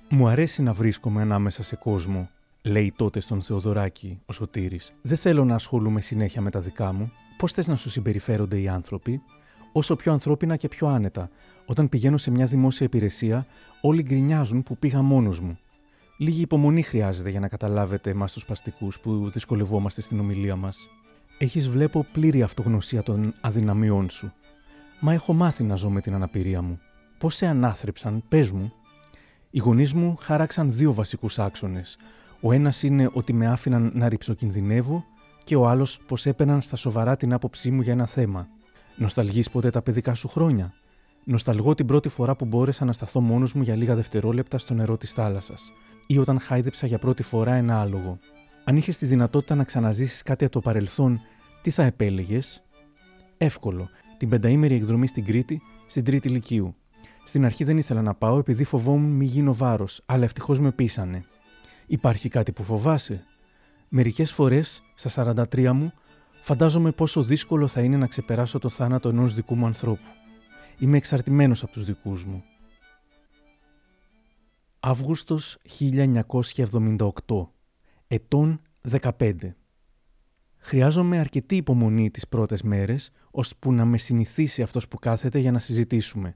Μου 0.09 0.29
αρέσει 0.29 0.63
να 0.63 0.73
βρίσκομαι 0.73 1.23
ανάμεσα 1.23 1.63
σε 1.63 1.77
κόσμο, 1.77 2.29
λέει 2.63 2.93
τότε 2.97 3.21
στον 3.21 3.43
Θεοδωράκη 3.43 4.21
ο 4.27 4.33
Σωτήρης. 4.33 4.93
Δεν 5.03 5.17
θέλω 5.17 5.45
να 5.45 5.55
ασχολούμαι 5.55 6.01
συνέχεια 6.01 6.41
με 6.41 6.51
τα 6.51 6.61
δικά 6.61 6.93
μου. 6.93 7.13
Πώς 7.37 7.53
θες 7.53 7.67
να 7.67 7.77
σου 7.77 7.91
συμπεριφέρονται 7.91 8.61
οι 8.61 8.69
άνθρωποι, 8.69 9.23
όσο 9.73 9.97
πιο 9.97 10.13
ανθρώπινα 10.13 10.57
και 10.57 10.69
πιο 10.69 10.89
άνετα, 10.89 11.31
όταν 11.67 11.89
πηγαίνω 11.89 12.17
σε 12.17 12.31
μια 12.31 12.47
δημόσια 12.47 12.87
υπηρεσία, 12.87 13.47
όλοι 13.81 14.03
γκρινιάζουν 14.03 14.63
που 14.63 14.77
πήγα 14.77 15.03
μόνος 15.03 15.41
μου. 15.41 15.59
Λίγη 16.19 16.41
υπομονή 16.41 16.83
χρειάζεται 16.83 17.31
για 17.31 17.41
να 17.41 17.49
καταλάβετε 17.49 18.11
εμάς 18.11 18.33
τους 18.33 18.45
παστικούς 18.45 19.01
που 19.01 19.31
δυσκολευόμαστε 19.31 20.01
στην 20.01 20.21
ομιλία 20.21 20.57
μας. 20.57 20.89
Έχεις, 21.39 21.69
βλέπω, 21.69 22.07
πλήρη 22.13 22.43
αυτογνωσία 22.43 23.03
των 23.03 23.35
αδυναμιών 23.41 24.11
σου. 24.11 24.33
Μα 25.01 25.13
έχω 25.13 25.33
μάθει 25.33 25.65
να 25.65 25.75
ζω 25.75 25.91
με 25.91 26.01
την 26.01 26.15
αναπηρία 26.15 26.63
μου. 26.63 26.81
Πώς 27.19 27.35
σε 27.35 27.47
ανάθρεψαν, 27.47 28.23
πες 28.29 28.51
μου. 28.51 28.73
Οι 29.51 29.59
γονείς 29.59 29.93
μου 29.93 30.17
χάραξαν 30.21 30.73
δύο 30.73 30.93
βασικούς 30.95 31.39
άξονες. 31.39 31.99
Ο 32.41 32.53
ένας 32.53 32.83
είναι 32.83 33.11
ότι 33.13 33.33
με 33.33 33.47
άφηναν 33.47 33.91
να 33.95 34.09
ρηψοκινδυνεύω 34.09 35.05
και 35.45 35.57
ο 35.57 35.69
άλλος 35.69 36.01
πως 36.07 36.27
έπαιρναν 36.27 36.63
στα 36.63 36.77
σοβαρά 36.77 37.17
την 37.17 37.33
άποψή 37.33 37.71
μου 37.71 37.81
για 37.81 37.93
ένα 37.93 38.07
θέμα. 38.07 38.49
Νοσταλγείς 38.99 39.51
ποτέ 39.51 39.71
τα 39.71 39.83
παιδικά 39.83 40.15
σου 40.15 40.29
χρόνια; 40.29 40.73
Νοσταλγώ 41.25 41.75
την 41.75 41.87
πρώτη 41.87 42.09
φορά 42.09 42.37
που 42.37 42.45
μπόρεσα 42.45 42.85
να 42.85 42.93
σταθώ 42.93 43.21
μόνος 43.21 43.53
μου 43.53 43.63
για 43.63 43.75
λίγα 43.75 43.95
δευτερόλεπτα 43.95 44.59
στο 44.59 44.75
νερό 44.75 44.97
της 44.97 45.13
θάλασσας, 45.13 45.73
ή 46.07 46.19
όταν 46.19 46.41
χάιδεψα 46.41 46.87
για 46.87 46.99
πρώτη 46.99 47.23
φορά 47.23 47.55
ένα 47.55 47.81
άλογο. 47.81 48.19
Αν 48.65 48.77
είχες 48.77 48.99
τη 48.99 49.07
δυνατότητα 49.07 49.55
να 49.55 49.65
ξαναζήσεις 49.65 50.23
κάτι 50.23 50.45
από 50.45 50.53
το 50.53 50.61
παρελθόν, 50.61 51.21
τι 51.63 51.71
θα 51.71 51.83
επέλεγες; 51.83 52.63
Εύκολο. 53.39 53.89
Την 54.19 54.29
πενταήμερη 54.29 54.75
εκδρομή 54.75 55.07
στην 55.07 55.25
Κρήτη, 55.25 55.63
στην 55.87 56.05
Τρίτη 56.05 56.29
Λυκείου. 56.29 56.75
Στην 57.25 57.45
αρχή 57.45 57.65
δεν 57.65 57.79
ήθελα 57.79 58.03
να 58.03 58.15
πάω 58.15 58.39
επειδή 58.39 58.65
φοβόμουν 58.65 59.11
μη 59.11 59.25
γίνω 59.25 59.55
βάρος, 59.55 60.03
αλλά 60.07 60.25
ευτυχώς 60.25 60.61
με 60.61 60.71
πείσανε. 60.71 61.25
Υπάρχει 61.87 62.29
κάτι 62.29 62.53
που 62.53 62.63
φοβάσαι; 62.63 63.25
Μερικές 63.89 64.33
φορές, 64.33 64.83
στα 64.95 65.11
43 65.11 65.73
μου, 65.73 65.93
φαντάζομαι 66.49 66.91
πόσο 66.91 67.23
δύσκολο 67.23 67.67
θα 67.67 67.81
είναι 67.81 67.97
να 67.97 68.07
ξεπεράσω 68.07 68.59
το 68.59 68.69
θάνατο 68.69 69.09
ενός 69.09 69.35
δικού 69.35 69.55
μου 69.55 69.67
ανθρώπου. 69.67 70.09
Είμαι 70.79 70.97
εξαρτημένος 70.97 71.63
από 71.63 71.73
τους 71.73 71.85
δικούς 71.85 72.25
μου. 72.25 72.45
Αύγουστος 74.81 75.59
1978. 75.79 77.49
Ετών 78.07 78.61
15. 79.01 79.33
Χρειάζομαι 80.57 81.19
αρκετή 81.19 81.57
υπομονή 81.57 82.11
τις 82.11 82.29
πρώτες 82.29 82.63
μέρες, 82.63 83.11
ώστε 83.31 83.71
να 83.71 83.85
με 83.85 83.99
συνηθίσει 83.99 84.63
αυτός 84.63 84.89
που 84.89 84.99
κάθεται 84.99 85.39
για 85.39 85.53
να 85.53 85.59
συζητήσουμε. 85.59 86.35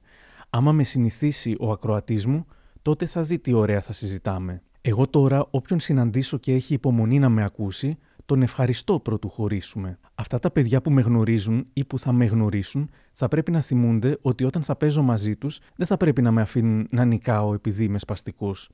Άμα 0.49 0.71
με 0.71 0.83
συνηθίσει 0.83 1.55
ο 1.59 1.71
ακροατής 1.71 2.25
μου, 2.25 2.45
τότε 2.81 3.05
θα 3.05 3.23
δει 3.23 3.39
τι 3.39 3.53
ωραία 3.53 3.81
θα 3.81 3.93
συζητάμε. 3.93 4.61
Εγώ 4.81 5.07
τώρα 5.07 5.47
όποιον 5.51 5.79
συναντήσω 5.79 6.37
και 6.37 6.53
έχει 6.53 6.73
υπομονή 6.73 7.19
να 7.19 7.29
με 7.29 7.43
ακούσει, 7.43 7.97
τον 8.25 8.41
ευχαριστώ 8.41 8.99
πρωτού 8.99 9.29
χωρίσουμε. 9.29 9.99
Αυτά 10.15 10.39
τα 10.39 10.51
παιδιά 10.51 10.81
που 10.81 10.91
με 10.91 11.01
γνωρίζουν 11.01 11.67
ή 11.73 11.85
που 11.85 11.99
θα 11.99 12.11
με 12.11 12.25
γνωρίσουν 12.25 12.89
θα 13.11 13.27
πρέπει 13.27 13.51
να 13.51 13.61
θυμούνται 13.61 14.17
ότι 14.21 14.43
όταν 14.43 14.61
θα 14.61 14.75
παίζω 14.75 15.01
μαζί 15.01 15.35
τους 15.35 15.59
δεν 15.75 15.87
θα 15.87 15.97
πρέπει 15.97 16.21
να 16.21 16.31
με 16.31 16.41
αφήνουν 16.41 16.87
να 16.89 17.05
νικάω 17.05 17.53
επειδή 17.53 17.83
είμαι 17.83 17.99
σπαστικός. 17.99 18.69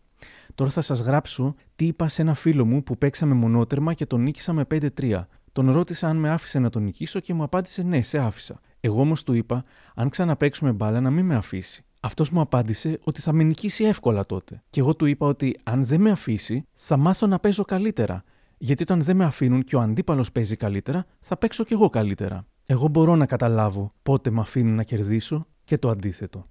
Τώρα 0.55 0.71
θα 0.71 0.81
σας 0.81 0.99
γράψω 0.99 1.55
τι 1.75 1.85
είπα 1.85 2.07
σε 2.07 2.21
ένα 2.21 2.33
φίλο 2.33 2.65
μου 2.65 2.83
που 2.83 2.97
παίξαμε 2.97 3.33
μονότερμα 3.33 3.93
και 3.93 4.05
τον 4.05 4.21
νίκησα 4.21 4.53
με 4.53 4.65
5-3. 4.71 5.25
Τον 5.51 5.71
ρώτησα 5.71 6.07
αν 6.07 6.17
με 6.17 6.29
άφησε 6.29 6.59
να 6.59 6.69
τον 6.69 6.83
νικήσω 6.83 7.19
και 7.19 7.33
μου 7.33 7.43
απάντησε 7.43 7.83
ναι, 7.83 8.01
σε 8.01 8.17
άφησα. 8.17 8.59
Εγώ 8.79 9.01
όμως 9.01 9.23
του 9.23 9.33
είπα, 9.33 9.63
αν 9.95 10.09
ξαναπέξουμε 10.09 10.71
μπάλα, 10.71 11.01
να 11.01 11.09
μην 11.09 11.25
με 11.25 11.35
αφήσει. 11.35 11.83
Αυτός 11.99 12.29
μου 12.29 12.41
απάντησε 12.41 12.99
ότι 13.03 13.21
θα 13.21 13.33
με 13.33 13.43
νικήσει 13.43 13.83
εύκολα 13.83 14.25
τότε. 14.25 14.61
Και 14.69 14.79
εγώ 14.79 14.95
του 14.95 15.05
είπα 15.05 15.27
ότι 15.27 15.59
αν 15.63 15.85
δεν 15.85 16.01
με 16.01 16.11
αφήσει, 16.11 16.65
θα 16.73 16.97
μάθω 16.97 17.27
να 17.27 17.39
παίζω 17.39 17.63
καλύτερα 17.63 18.23
γιατί 18.61 18.83
όταν 18.83 19.01
δεν 19.01 19.15
με 19.15 19.25
αφήνουν 19.25 19.63
και 19.63 19.75
ο 19.75 19.79
αντίπαλος 19.79 20.31
παίζει 20.31 20.55
καλύτερα, 20.55 21.05
θα 21.19 21.37
παίξω 21.37 21.63
κι 21.63 21.73
εγώ 21.73 21.89
καλύτερα. 21.89 22.45
Εγώ 22.65 22.87
μπορώ 22.87 23.15
να 23.15 23.25
καταλάβω 23.25 23.93
πότε 24.03 24.29
με 24.29 24.39
αφήνουν 24.39 24.75
να 24.75 24.83
κερδίσω 24.83 25.47
και 25.63 25.77
το 25.77 25.89
αντίθετο. 25.89 26.49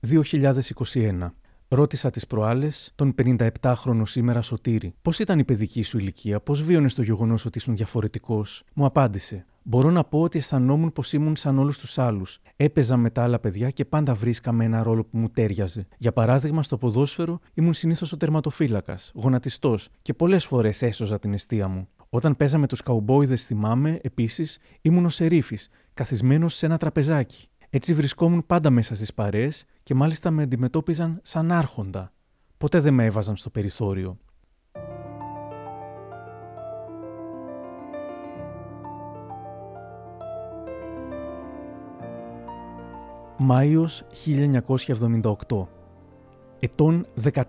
2021. 0.00 1.30
Ρώτησα 1.68 2.10
τις 2.10 2.26
προάλλες 2.26 2.92
τον 2.94 3.14
57χρονο 3.22 4.02
σήμερα 4.04 4.42
Σωτήρη. 4.42 4.94
Πώς 5.02 5.18
ήταν 5.18 5.38
η 5.38 5.44
παιδική 5.44 5.82
σου 5.82 5.98
ηλικία, 5.98 6.40
πώς 6.40 6.62
βίωνες 6.62 6.94
το 6.94 7.02
γεγονός 7.02 7.44
ότι 7.44 7.58
ήσουν 7.58 7.76
διαφορετικός; 7.76 8.64
Μου 8.74 8.84
απάντησε. 8.84 9.46
Μπορώ 9.70 9.90
να 9.90 10.04
πω 10.04 10.20
ότι 10.20 10.38
αισθανόμουν 10.38 10.92
πως 10.92 11.12
ήμουν 11.12 11.36
σαν 11.36 11.58
όλους 11.58 11.78
τους 11.78 11.98
άλλους. 11.98 12.40
Έπαιζα 12.56 12.96
με 12.96 13.10
τα 13.10 13.22
άλλα 13.22 13.38
παιδιά 13.38 13.70
και 13.70 13.84
πάντα 13.84 14.14
βρίσκαμε 14.14 14.64
ένα 14.64 14.82
ρόλο 14.82 15.04
που 15.04 15.18
μου 15.18 15.28
τέριαζε. 15.28 15.86
Για 15.98 16.12
παράδειγμα, 16.12 16.62
στο 16.62 16.76
ποδόσφαιρο 16.76 17.40
ήμουν 17.54 17.72
συνήθως 17.72 18.12
ο 18.12 18.16
τερματοφύλακας, 18.16 19.12
γονατιστός 19.14 19.88
και 20.02 20.14
πολλές 20.14 20.46
φορές 20.46 20.82
έσωζα 20.82 21.18
την 21.18 21.32
αιστεία 21.32 21.68
μου. 21.68 21.88
Όταν 22.08 22.36
παίζαμε 22.36 22.66
τους 22.66 22.82
καουμπόιδες, 22.82 23.44
θυμάμαι, 23.44 23.98
επίσης, 24.02 24.58
ήμουν 24.80 25.04
ο 25.04 25.08
σερίφης, 25.08 25.68
καθισμένος 25.94 26.54
σε 26.54 26.66
ένα 26.66 26.76
τραπεζάκι. 26.76 27.48
Έτσι 27.70 27.94
βρισκόμουν 27.94 28.46
πάντα 28.46 28.70
μέσα 28.70 28.94
στις 28.94 29.14
παρέες 29.14 29.64
και 29.82 29.94
μάλιστα 29.94 30.30
με 30.30 30.42
αντιμετώπιζαν 30.42 31.20
σαν 31.22 31.52
άρχοντα. 31.52 32.12
Ποτέ 32.58 32.80
δεν 32.80 32.94
με 32.94 33.04
έβαζαν 33.04 33.36
στο 33.36 33.50
περιθώριο. 33.50 34.18
Μάιος 43.42 44.04
1978 45.48 45.66
Ετών 46.60 47.06
14 47.32 47.44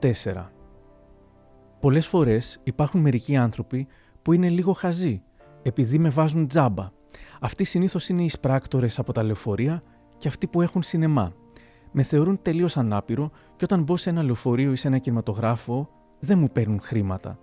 Πολλές 1.80 2.08
φορές 2.08 2.60
υπάρχουν 2.64 3.02
μερικοί 3.02 3.36
άνθρωποι 3.36 3.88
που 4.22 4.34
είναι 4.34 4.50
λίγο 4.50 4.74
χαζοί 4.74 5.24
επειδή 5.64 6.00
με 6.00 6.10
βάζουν 6.10 6.48
τζάμπα. 6.48 6.90
Αυτοί 7.40 7.64
συνήθως 7.64 8.10
είναι 8.10 8.24
οι 8.24 8.30
σπράκτορες 8.30 9.00
από 9.00 9.12
τα 9.14 9.24
λεωφορεία 9.24 9.84
και 10.18 10.28
αυτοί 10.28 10.48
που 10.48 10.62
έχουν 10.62 10.84
σινεμά. 10.84 11.34
Με 11.92 12.04
θεωρούν 12.04 12.40
τελείως 12.42 12.78
ανάπηρο 12.78 13.32
και 13.56 13.64
όταν 13.64 13.84
μπω 13.84 13.98
σε 13.98 14.10
ένα 14.10 14.24
λεωφορείο 14.24 14.72
ή 14.72 14.76
σε 14.76 14.88
ένα 14.88 14.98
κινηματογράφο 14.98 15.90
δεν 16.20 16.40
μου 16.40 16.50
παίρνουν 16.50 16.82
χρήματα. 16.82 17.40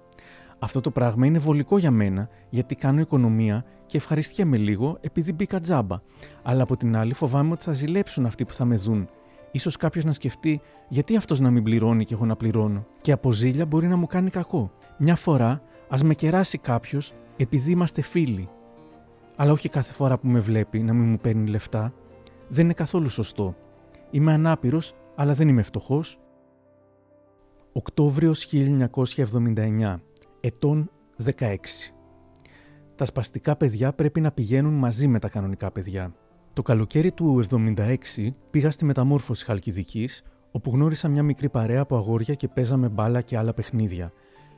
Αυτό 0.58 0.80
το 0.80 0.90
πράγμα 0.90 1.26
είναι 1.26 1.38
βολικό 1.38 1.78
για 1.78 1.90
μένα 1.90 2.28
γιατί 2.50 2.74
κάνω 2.74 3.00
οικονομία 3.00 3.64
και 3.86 3.96
ευχαριστιέμαι 3.96 4.56
λίγο 4.56 4.98
επειδή 5.00 5.32
μπήκα 5.32 5.60
τζάμπα. 5.60 6.00
Αλλά 6.42 6.62
από 6.62 6.76
την 6.76 6.96
άλλη 6.96 7.14
φοβάμαι 7.14 7.52
ότι 7.52 7.64
θα 7.64 7.72
ζηλέψουν 7.72 8.26
αυτοί 8.26 8.44
που 8.44 8.54
θα 8.54 8.64
με 8.64 8.76
δουν. 8.76 9.08
Ίσως 9.52 9.76
κάποιος 9.76 10.04
να 10.04 10.12
σκεφτεί 10.12 10.60
γιατί 10.88 11.16
αυτός 11.16 11.40
να 11.40 11.50
μην 11.50 11.62
πληρώνει 11.62 12.04
και 12.04 12.14
εγώ 12.14 12.24
να 12.24 12.36
πληρώνω. 12.36 12.86
Και 13.00 13.12
από 13.12 13.32
ζήλια 13.32 13.66
μπορεί 13.66 13.86
να 13.88 13.96
μου 13.96 14.06
κάνει 14.06 14.30
κακό. 14.30 14.70
Μια 14.98 15.16
φορά 15.16 15.62
ας 15.88 16.02
με 16.02 16.14
κεράσει 16.14 16.58
κάποιος 16.58 17.14
επειδή 17.36 17.70
είμαστε 17.70 18.02
φίλοι. 18.02 18.48
Αλλά 19.36 19.52
όχι 19.52 19.68
κάθε 19.68 19.92
φορά 19.92 20.18
που 20.18 20.28
με 20.28 20.38
βλέπει 20.40 20.78
να 20.78 20.92
μην 20.92 21.08
μου 21.08 21.18
παίρνει 21.18 21.48
λεφτά. 21.48 21.92
Δεν 22.48 22.64
είναι 22.64 22.72
καθόλου 22.72 23.08
σωστό. 23.08 23.54
Είμαι 24.10 24.32
ανάπηρος, 24.32 24.94
αλλά 25.14 25.34
δεν 25.34 25.48
είμαι 25.48 25.62
φτωχός. 25.62 26.18
Οκτώβριος 27.72 28.48
1979 28.52 30.00
ετών 30.40 30.90
16. 31.24 31.56
Τα 32.94 33.04
σπαστικά 33.04 33.56
παιδιά 33.56 33.92
πρέπει 33.92 34.20
να 34.20 34.32
πηγαίνουν 34.32 34.74
μαζί 34.74 35.06
με 35.06 35.18
τα 35.18 35.28
κανονικά 35.28 35.70
παιδιά. 35.70 36.14
Το 36.52 36.62
καλοκαίρι 36.62 37.12
του 37.12 37.44
76 37.50 37.96
πήγα 38.50 38.70
στη 38.70 38.84
μεταμόρφωση 38.84 39.44
Χαλκιδικής, 39.44 40.22
όπου 40.50 40.70
γνώρισα 40.70 41.08
μια 41.08 41.22
μικρή 41.22 41.48
παρέα 41.48 41.80
από 41.80 41.96
αγόρια 41.96 42.34
και 42.34 42.48
παίζαμε 42.48 42.88
μπάλα 42.88 43.20
και 43.20 43.36
άλλα 43.36 43.54
παιχνίδια. 43.54 44.12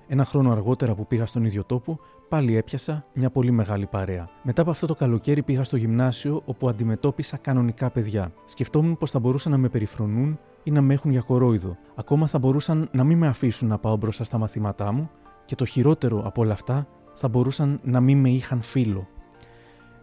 Ένα 0.09 0.25
χρόνο 0.25 0.51
αργότερα 0.51 0.95
που 0.95 1.07
πήγα 1.07 1.27
στον 1.27 1.45
ίδιο 1.45 1.65
τόπο, 1.65 1.99
πάλι 2.29 2.57
έπιασα 2.57 3.07
μια 3.15 3.31
πολύ 3.31 3.51
μεγάλη 3.51 3.87
παρέα. 3.87 4.29
Μετά 4.43 4.63
από 4.63 4.71
αυτό 4.71 4.87
το 4.87 4.95
καλοκαίρι 4.95 5.43
πήγα 5.43 5.65
στο 5.65 5.77
γυμνάσιο, 5.77 6.43
όπου 6.45 6.69
αντιμετώπισα 6.69 7.37
κανονικά 7.37 7.91
παιδιά. 7.91 8.33
Σκεφτόμουν 8.45 8.99
πως 8.99 9.11
θα 9.11 9.19
μπορούσαν 9.19 9.53
να 9.53 9.59
με 9.59 9.69
περιφρονούν 9.69 10.39
ή 10.63 10.71
να 10.71 10.81
με 10.81 10.95
έχουν 10.95 11.11
για 11.11 11.21
κορόιδο. 11.21 11.77
Ακόμα 11.95 12.27
θα 12.27 12.39
μπορούσαν 12.39 12.89
να 12.93 13.05
μην 13.05 13.19
με 13.19 13.27
αφήσουν 13.27 13.69
να 13.69 13.79
πάω 13.79 13.97
μπροστά 13.97 14.25
στα 14.25 14.39
μαθήματά 14.39 14.93
μου 14.93 15.11
και 15.51 15.57
το 15.57 15.65
χειρότερο 15.65 16.23
από 16.25 16.43
όλα 16.43 16.53
αυτά 16.53 16.87
θα 17.13 17.29
μπορούσαν 17.29 17.81
να 17.83 18.01
μην 18.01 18.19
με 18.19 18.31
είχαν 18.31 18.63
φίλο. 18.63 19.09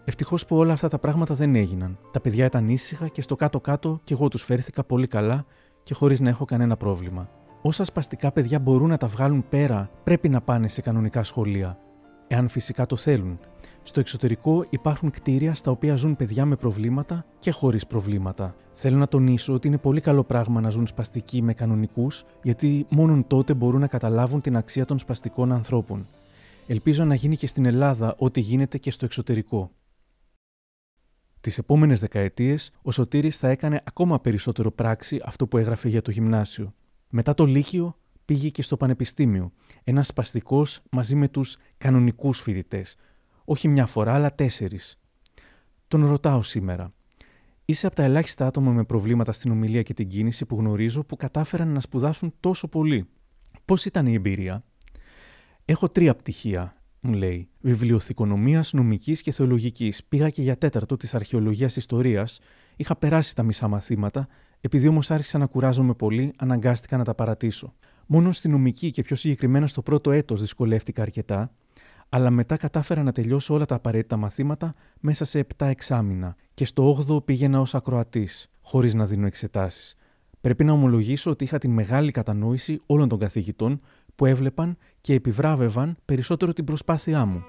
Ευτυχώς 0.06 0.46
που 0.46 0.58
όλα 0.58 0.74
αυτά 0.74 0.88
τα 0.88 1.00
πράγματα 1.00 1.34
δεν 1.36 1.56
έγιναν. 1.56 1.98
Τα 2.12 2.20
παιδιά 2.20 2.46
ήταν 2.46 2.70
ήσυχα 2.70 3.08
και 3.08 3.22
στο 3.22 3.36
κάτω-κάτω 3.36 4.00
κι 4.04 4.14
εγώ 4.14 4.28
τους 4.28 4.44
φέρθηκα 4.44 4.84
πολύ 4.84 5.08
καλά 5.08 5.46
και 5.84 5.94
χωρίς 5.94 6.20
να 6.20 6.30
έχω 6.30 6.46
κανένα 6.46 6.78
πρόβλημα. 6.78 7.30
Όσα 7.62 7.84
σπαστικά 7.84 8.32
παιδιά 8.32 8.60
μπορούν 8.60 8.90
να 8.90 8.98
τα 8.98 9.08
βγάλουν 9.08 9.46
πέρα, 9.50 9.90
πρέπει 10.04 10.30
να 10.30 10.42
πάνε 10.42 10.68
σε 10.68 10.82
κανονικά 10.82 11.24
σχολεία. 11.24 11.80
Εάν 12.28 12.48
φυσικά 12.48 12.86
το 12.86 12.96
θέλουν. 12.96 13.40
Στο 13.88 14.00
εξωτερικό 14.00 14.66
υπάρχουν 14.70 15.12
κτίρια 15.12 15.56
στα 15.56 15.72
οποία 15.72 15.96
ζουν 15.96 16.16
παιδιά 16.16 16.46
με 16.46 16.56
προβλήματα 16.56 17.26
και 17.40 17.52
χωρίς 17.52 17.88
προβλήματα. 17.88 18.56
Θέλω 18.74 18.98
να 18.98 19.08
τονίσω 19.08 19.54
ότι 19.54 19.68
είναι 19.68 19.78
πολύ 19.78 20.02
καλό 20.02 20.24
πράγμα 20.24 20.62
να 20.62 20.70
ζουν 20.70 20.88
σπαστικοί 20.88 21.42
με 21.42 21.54
κανονικούς, 21.54 22.26
γιατί 22.44 22.86
μόνον 22.90 23.28
τότε 23.28 23.54
μπορούν 23.54 23.80
να 23.80 23.88
καταλάβουν 23.88 24.42
την 24.42 24.58
αξία 24.58 24.86
των 24.86 25.00
σπαστικών 25.00 25.52
ανθρώπων. 25.52 26.08
Ελπίζω 26.68 27.04
να 27.04 27.16
γίνει 27.16 27.38
και 27.38 27.48
στην 27.48 27.66
Ελλάδα 27.66 28.16
ό,τι 28.18 28.40
γίνεται 28.40 28.78
και 28.78 28.92
στο 28.92 29.06
εξωτερικό. 29.06 29.72
Τις 31.42 31.58
επόμενες 31.58 32.00
δεκαετίες, 32.00 32.72
ο 32.82 32.92
Σωτήρης 32.92 33.38
θα 33.38 33.50
έκανε 33.50 33.82
ακόμα 33.86 34.20
περισσότερο 34.20 34.72
πράξη 34.72 35.22
αυτό 35.26 35.48
που 35.48 35.58
έγραφε 35.58 35.90
για 35.90 36.02
το 36.02 36.12
γυμνάσιο. 36.12 36.74
Μετά 37.10 37.34
το 37.34 37.46
Λύκειο 37.46 37.98
πήγε 38.26 38.50
και 38.50 38.62
στο 38.62 38.78
Πανεπιστήμιο, 38.78 39.52
ένας 39.84 40.08
σπαστικός 40.08 40.82
μαζί 40.90 41.16
με 41.16 41.28
τους 41.28 41.58
κανονικούς 41.78 42.42
φοιτητές, 42.42 42.98
όχι 43.50 43.68
μια 43.68 43.86
φορά, 43.86 44.14
αλλά 44.14 44.36
τέσσερις. 44.36 45.00
Τον 45.88 46.06
ρωτάω 46.06 46.42
σήμερα. 46.42 46.94
Είσαι 47.66 47.88
από 47.88 47.96
τα 47.96 48.04
ελάχιστα 48.04 48.46
άτομα 48.46 48.72
με 48.72 48.84
προβλήματα 48.84 49.32
στην 49.32 49.52
ομιλία 49.52 49.82
και 49.82 49.94
την 49.94 50.08
κίνηση 50.08 50.46
που 50.46 50.56
γνωρίζω 50.56 51.04
που 51.04 51.16
κατάφεραν 51.16 51.68
να 51.68 51.80
σπουδάσουν 51.80 52.34
τόσο 52.40 52.68
πολύ. 52.68 53.08
Πώς 53.66 53.86
ήταν 53.86 54.06
η 54.06 54.14
εμπειρία, 54.14 54.64
Έχω 55.70 55.90
τρία 55.90 56.16
πτυχία, 56.16 56.82
μου 57.00 57.14
λέει. 57.14 57.50
Βιβλιοθηκονομίας, 57.62 58.74
νομικής 58.74 59.22
και 59.22 59.32
θεολογικής. 59.32 60.04
Πήγα 60.04 60.30
και 60.30 60.42
για 60.42 60.58
τέταρτο 60.58 60.98
της 60.98 61.14
αρχαιολογίας 61.16 61.76
ιστορίας. 61.76 62.40
Είχα 62.76 62.96
περάσει 62.96 63.36
τα 63.36 63.44
μισά 63.44 63.68
μαθήματα, 63.68 64.28
επειδή 64.62 64.88
όμως 64.88 65.12
άρχισα 65.12 65.38
να 65.38 65.46
κουράζομαι 65.46 65.94
πολύ, 65.94 66.34
αναγκάστηκα 66.38 66.98
να 66.98 67.04
τα 67.04 67.14
παρατήσω. 67.16 67.74
Μόνο 68.06 68.32
στη 68.32 68.48
νομική 68.48 68.92
και 68.92 69.02
πιο 69.02 69.16
συγκεκριμένα 69.16 69.68
στο 69.68 69.82
πρώτο 69.82 70.12
έτος 70.12 70.42
δυσκολεύτηκα 70.42 71.02
αρκετά, 71.02 71.52
αλλά 72.10 72.30
μετά 72.30 72.58
κατάφερα 72.58 73.04
να 73.04 73.12
τελειώσω 73.12 73.54
όλα 73.54 73.66
τα 73.66 73.76
απαραίτητα 73.76 74.18
μαθήματα 74.18 74.74
μέσα 75.00 75.26
σε 75.26 75.46
7 75.58 75.66
εξάμηνα 75.66 76.36
και 76.54 76.66
στο 76.66 77.06
8ο 77.08 77.26
πήγαινα 77.26 77.60
ως 77.60 77.76
ακροατής, 77.76 78.50
χωρίς 78.62 78.94
να 78.94 79.06
δίνω 79.06 79.26
εξετάσεις. 79.26 79.96
Πρέπει 80.42 80.64
να 80.64 80.72
ομολογήσω 80.72 81.32
ότι 81.32 81.44
είχα 81.44 81.58
τη 81.58 81.68
μεγάλη 81.68 82.12
κατανόηση 82.12 82.82
όλων 82.86 83.10
των 83.10 83.20
καθηγητών 83.20 83.82
που 84.16 84.26
έβλεπαν 84.26 84.78
και 85.02 85.14
επιβράβευαν 85.14 85.98
περισσότερο 86.06 86.54
την 86.54 86.66
προσπάθειά 86.66 87.26
μου. 87.26 87.44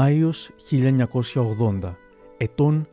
Μάιος 0.00 0.50
1980. 0.70 1.94
Ετών 2.36 2.88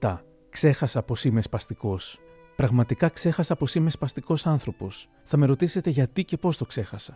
17. 0.00 0.18
Ξέχασα 0.50 1.02
πως 1.02 1.24
είμαι 1.24 1.42
σπαστικός. 1.42 2.20
Πραγματικά 2.56 3.08
ξέχασα 3.08 3.56
πως 3.56 3.74
είμαι 3.74 3.90
σπαστικός 3.90 4.46
άνθρωπος. 4.46 5.08
Θα 5.22 5.36
με 5.36 5.46
ρωτήσετε 5.46 5.90
γιατί 5.90 6.24
και 6.24 6.36
πώς 6.36 6.56
το 6.56 6.64
ξέχασα. 6.64 7.12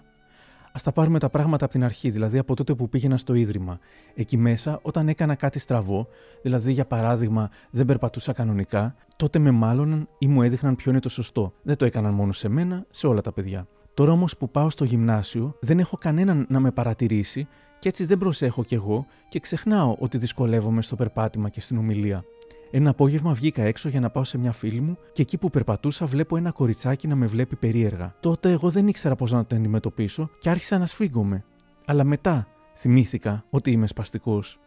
Α 0.67 0.81
τα 0.85 0.93
πάρουμε 0.93 1.19
τα 1.19 1.29
πράγματα 1.29 1.65
από 1.65 1.75
την 1.75 1.85
αρχή, 1.85 2.11
δηλαδή 2.11 2.39
από 2.39 2.57
τότε 2.57 2.75
που 2.75 2.89
πήγαινα 2.89 3.17
στο 3.17 3.35
ίδρυμα. 3.35 3.79
Εκεί 4.15 4.37
μέσα, 4.37 4.79
όταν 4.83 5.09
έκανα 5.09 5.35
κάτι 5.35 5.59
στραβό, 5.59 6.09
δηλαδή 6.43 6.73
για 6.73 6.87
παράδειγμα 6.87 7.51
δεν 7.71 7.87
περπατούσα 7.87 8.33
κανονικά, 8.33 8.95
τότε 9.17 9.39
με 9.39 9.51
μάλωναν 9.51 10.09
ή 10.19 10.27
μου 10.27 10.43
έδειχναν 10.43 10.77
ποιο 10.77 10.91
είναι 10.91 11.01
το 11.01 11.09
σωστό. 11.09 11.53
Δεν 11.63 11.77
το 11.77 11.85
έκαναν 11.85 12.15
μόνο 12.15 12.33
σε 12.33 12.49
μένα, 12.49 12.87
σε 12.91 13.07
όλα 13.07 13.21
τα 13.21 13.33
παιδιά. 13.33 13.67
Τώρα 13.95 14.13
όμως 14.13 14.37
που 14.37 14.51
πάω 14.51 14.71
στο 14.71 14.85
γυμνάσιο, 14.85 15.57
δεν 15.61 15.79
έχω 15.79 15.97
κανέναν 15.97 16.47
να 16.49 16.61
με 16.61 16.71
παρατηρήσει 16.71 17.49
και 17.87 17.93
έτσι 17.93 18.05
δεν 18.05 18.19
προσέχω 18.19 18.65
κι 18.65 18.75
εγώ 18.75 19.07
και 19.29 19.41
ξεχνάω 19.41 19.97
ότι 19.99 20.19
δυσκολεύομαι 20.19 20.83
στο 20.83 20.97
περπάτημα 20.97 21.49
και 21.49 21.61
στην 21.61 21.79
ομιλία. 21.79 22.25
Ένα 22.71 22.91
απόγευμα 22.91 23.33
βγήκα 23.33 23.63
έξω 23.63 23.89
για 23.89 24.01
να 24.01 24.11
πάω 24.11 24.25
σε 24.25 24.39
μια 24.39 24.53
φίλη 24.53 24.81
μου 24.81 24.99
και 25.13 25.23
εκεί 25.23 25.39
που 25.39 25.51
περπατούσα 25.51 26.07
βλέπω 26.07 26.37
ένα 26.37 26.51
κοριτσάκι 26.51 27.09
να 27.09 27.17
με 27.17 27.27
βλέπει 27.27 27.57
περίεργα. 27.57 28.15
Τότε 28.21 28.51
εγώ 28.51 28.71
δεν 28.71 28.89
ήξερα 28.89 29.17
πώς 29.17 29.33
να 29.33 29.47
το 29.47 29.57
αντιμετωπίσω 29.57 30.31
και 30.39 30.51
άρχισα 30.51 30.79
να 30.79 30.87
σφίγγομαι. 30.87 31.45
Αλλά 31.85 32.05
μετά 32.05 32.49
θυμήθηκα 32.75 33.45
ότι 33.51 33.71
είμαι 33.71 33.87
σπαστικός. 33.87 34.61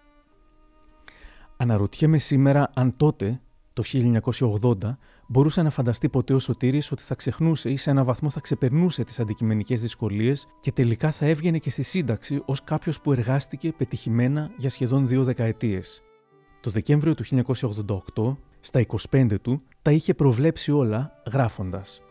Αναρωτιέμαι 1.58 2.18
σήμερα 2.18 2.72
αν 2.74 2.94
τότε, 2.98 3.42
το 3.74 3.84
1980, 4.62 4.98
μπορούσε 5.32 5.62
να 5.62 5.70
φανταστεί 5.70 6.10
ποτέ 6.10 6.34
ο 6.34 6.40
Σωτήρης 6.40 6.92
ότι 6.92 7.04
θα 7.04 7.16
ξεχνούσε 7.16 7.70
ή 7.70 7.78
σε 7.78 7.90
ένα 7.90 8.04
βαθμό 8.04 8.30
θα 8.30 8.40
ξεπερνούσε 8.40 9.04
τις 9.04 9.20
αντικειμενικές 9.20 9.82
δυσκολίες 9.82 10.48
και 10.62 10.72
τελικά 10.72 11.12
θα 11.12 11.26
έβγαινε 11.26 11.58
και 11.58 11.70
στη 11.70 11.84
σύνταξη 11.84 12.42
ως 12.46 12.64
κάποιος 12.64 13.02
που 13.02 13.12
εργάστηκε 13.12 13.72
πετυχημένα 13.78 14.52
για 14.58 14.70
σχεδόν 14.70 15.08
δύο 15.08 15.24
δεκαετίες. 15.24 16.02
Το 16.62 16.70
Δεκέμβριο 16.70 17.16
του 17.16 17.24
1988, 18.16 18.38
στα 18.60 18.86
25 19.12 19.36
του, 19.42 19.62
τα 19.82 19.92
είχε 19.92 20.14
προβλέψει 20.14 20.72
όλα 20.72 21.12
γράφοντας. 21.32 22.02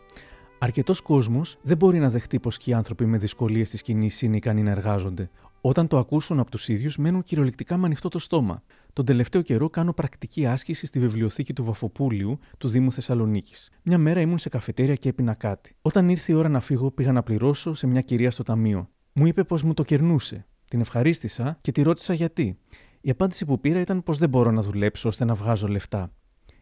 Αρκετός 0.59 1.01
κόσμος 1.01 1.57
δεν 1.61 1.77
μπορεί 1.77 1.99
να 1.99 2.09
δεχτεί 2.09 2.39
πως 2.39 2.57
και 2.57 2.69
οι 2.69 2.73
άνθρωποι 2.73 3.05
με 3.05 3.17
δυσκολίες 3.17 3.69
της 3.69 3.81
κοινή 3.81 4.09
είναι 4.21 4.35
ικανοί 4.35 4.63
να 4.63 4.71
εργάζονται. 4.71 5.29
Όταν 5.61 5.87
το 5.87 5.97
ακούσουν 5.97 6.39
από 6.39 6.51
τους 6.51 6.67
ίδιους, 6.67 6.97
μένουν 6.97 7.23
κυριολεκτικά 7.23 7.77
με 7.77 7.85
ανοιχτό 7.85 8.09
το 8.09 8.19
στόμα. 8.19 8.63
Τον 8.93 9.05
τελευταίο 9.05 9.41
καιρό 9.41 9.69
κάνω 9.69 9.93
πρακτική 9.93 10.45
άσκηση 10.45 10.85
στη 10.85 10.99
βιβλιοθήκη 10.99 11.53
του 11.53 11.63
Βαφοπούλιου 11.63 12.39
του 12.57 12.67
Δήμου 12.67 12.91
Θεσσαλονίκης. 12.91 13.69
Μια 13.83 13.97
μέρα 13.97 14.21
ήμουν 14.21 14.37
σε 14.37 14.49
καφετέρια 14.49 14.95
και 14.95 15.09
έπεινα 15.09 15.33
κάτι. 15.33 15.75
Όταν 15.81 16.09
ήρθε 16.09 16.31
η 16.31 16.35
ώρα 16.35 16.49
να 16.49 16.59
φύγω, 16.59 16.91
πήγα 16.91 17.11
να 17.11 17.23
πληρώσω 17.23 17.73
σε 17.73 17.87
μια 17.87 18.01
κυρία 18.01 18.31
στο 18.31 18.43
ταμείο. 18.43 18.89
Μου 19.13 19.25
είπε 19.25 19.43
πως 19.43 19.63
μου 19.63 19.73
το 19.73 19.83
κερνούσε. 19.83 20.45
Την 20.65 20.79
ευχαρίστησα 20.79 21.57
και 21.61 21.71
τη 21.71 21.81
ρώτησα 21.81 22.13
γιατί. 22.13 22.57
Η 23.01 23.09
απάντηση 23.09 23.45
που 23.45 23.59
πήρα 23.59 23.79
ήταν 23.79 24.03
πως 24.03 24.17
δεν 24.17 24.29
μπορώ 24.29 24.51
να 24.51 24.61
δουλέψω 24.61 25.07
ώστε 25.07 25.25
να 25.25 25.33
βγάζω 25.33 25.67
λεφτά. 25.67 26.11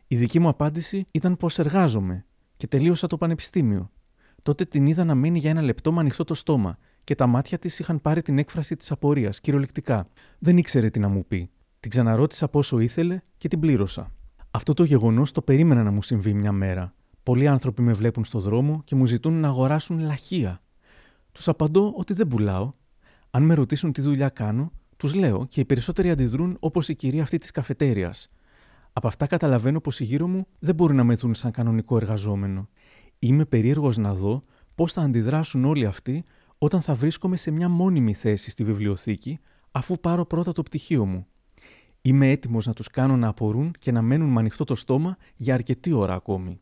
Η 0.07 0.15
δική 0.15 0.39
μου 0.39 0.47
απάντηση 0.47 1.05
ήταν 1.11 1.37
πως 1.37 1.59
εργάζομαι 1.59 2.25
και 2.57 2.67
τελείωσα 2.67 3.07
το 3.07 3.17
πανεπιστήμιο. 3.17 3.91
Τότε 4.43 4.65
την 4.65 4.85
είδα 4.85 5.03
να 5.03 5.15
μένει 5.15 5.39
για 5.39 5.49
ένα 5.49 5.61
λεπτό 5.61 5.91
με 5.91 5.99
ανοιχτό 5.99 6.23
το 6.23 6.33
στόμα 6.33 6.77
και 7.07 7.15
τα 7.15 7.27
μάτια 7.27 7.57
της 7.57 7.79
είχαν 7.79 8.01
πάρει 8.01 8.21
την 8.21 8.37
έκφραση 8.37 8.75
της 8.75 8.91
απορίας, 8.91 9.39
κυριολεκτικά. 9.39 10.07
Δεν 10.39 10.57
ήξερε 10.57 10.89
τι 10.89 10.99
να 10.99 11.07
μου 11.07 11.25
πει. 11.25 11.49
Την 11.79 11.89
ξαναρώτησα 11.89 12.47
πόσο 12.47 12.79
ήθελε 12.79 13.19
και 13.37 13.47
την 13.47 13.59
πλήρωσα. 13.59 14.11
Αυτό 14.51 14.73
το 14.73 14.83
γεγονός 14.83 15.31
το 15.31 15.41
περίμενα 15.41 15.83
να 15.83 15.91
μου 15.91 16.01
συμβεί 16.01 16.33
μια 16.33 16.51
μέρα. 16.51 16.93
Πολλοί 17.23 17.47
άνθρωποι 17.47 17.81
με 17.81 17.93
βλέπουν 17.93 18.25
στο 18.25 18.39
δρόμο 18.39 18.81
και 18.83 18.95
μου 18.95 19.05
ζητούν 19.05 19.33
να 19.39 19.47
αγοράσουν 19.47 19.99
λαχεία. 19.99 20.61
Τους 21.31 21.47
απαντώ 21.47 21.93
ότι 21.95 22.13
δεν 22.13 22.27
πουλάω. 22.27 22.73
Αν 23.31 23.43
με 23.43 23.53
ρωτήσουν 23.53 23.91
τι 23.91 24.01
δουλειά 24.01 24.29
κάνω, 24.29 24.71
τους 24.97 25.13
λέω 25.13 25.45
και 25.49 25.59
οι 25.59 25.65
περισσότεροι 25.65 26.09
αντιδρούν 26.09 26.57
όπως 26.59 26.89
η 26.89 26.95
κυρία 26.95 27.23
αυτή 27.23 27.37
της 27.37 27.51
καφετέριας. 27.51 28.29
Από 28.93 29.07
αυτά 29.07 29.27
καταλαβαίνω 29.27 29.79
πως 29.79 29.99
οι 29.99 30.03
γύρω 30.03 30.27
μου 30.27 30.47
δεν 30.59 30.75
μπορούν 30.75 30.95
να 30.95 31.03
με 31.03 31.15
δουν 31.15 31.35
σαν 31.35 31.51
κανονικό 31.51 31.97
εργαζόμενο. 31.97 32.69
Είμαι 33.19 33.45
περίεργος 33.45 33.97
να 33.97 34.13
δω 34.13 34.43
πώς 34.75 34.93
θα 34.93 35.01
αντιδράσουν 35.01 35.65
όλοι 35.65 35.85
αυτοί 35.85 36.23
όταν 36.57 36.81
θα 36.81 36.95
βρίσκομαι 36.95 37.37
σε 37.37 37.51
μια 37.51 37.69
μόνιμη 37.69 38.13
θέση 38.13 38.49
στη 38.49 38.63
βιβλιοθήκη, 38.63 39.39
αφού 39.71 39.99
πάρω 39.99 40.25
πρώτα 40.25 40.51
το 40.51 40.63
πτυχίο 40.63 41.05
μου. 41.05 41.27
Είμαι 42.01 42.31
έτοιμος 42.31 42.65
να 42.65 42.73
τους 42.73 42.87
κάνω 42.87 43.17
να 43.17 43.27
απορούν 43.27 43.73
και 43.79 43.91
να 43.91 44.01
μένουν 44.01 44.29
με 44.29 44.39
ανοιχτό 44.39 44.63
το 44.63 44.75
στόμα 44.75 45.17
για 45.35 45.53
αρκετή 45.53 45.91
ώρα 45.91 46.13
ακόμη. 46.13 46.61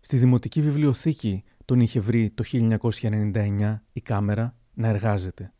Στη 0.00 0.16
Δημοτική 0.16 0.62
Βιβλιοθήκη 0.62 1.44
τον 1.64 1.80
είχε 1.80 2.00
βρει 2.00 2.30
το 2.30 2.44
1999 2.52 3.78
η 3.92 4.00
κάμερα 4.00 4.56
να 4.74 4.88
εργάζεται. 4.88 5.52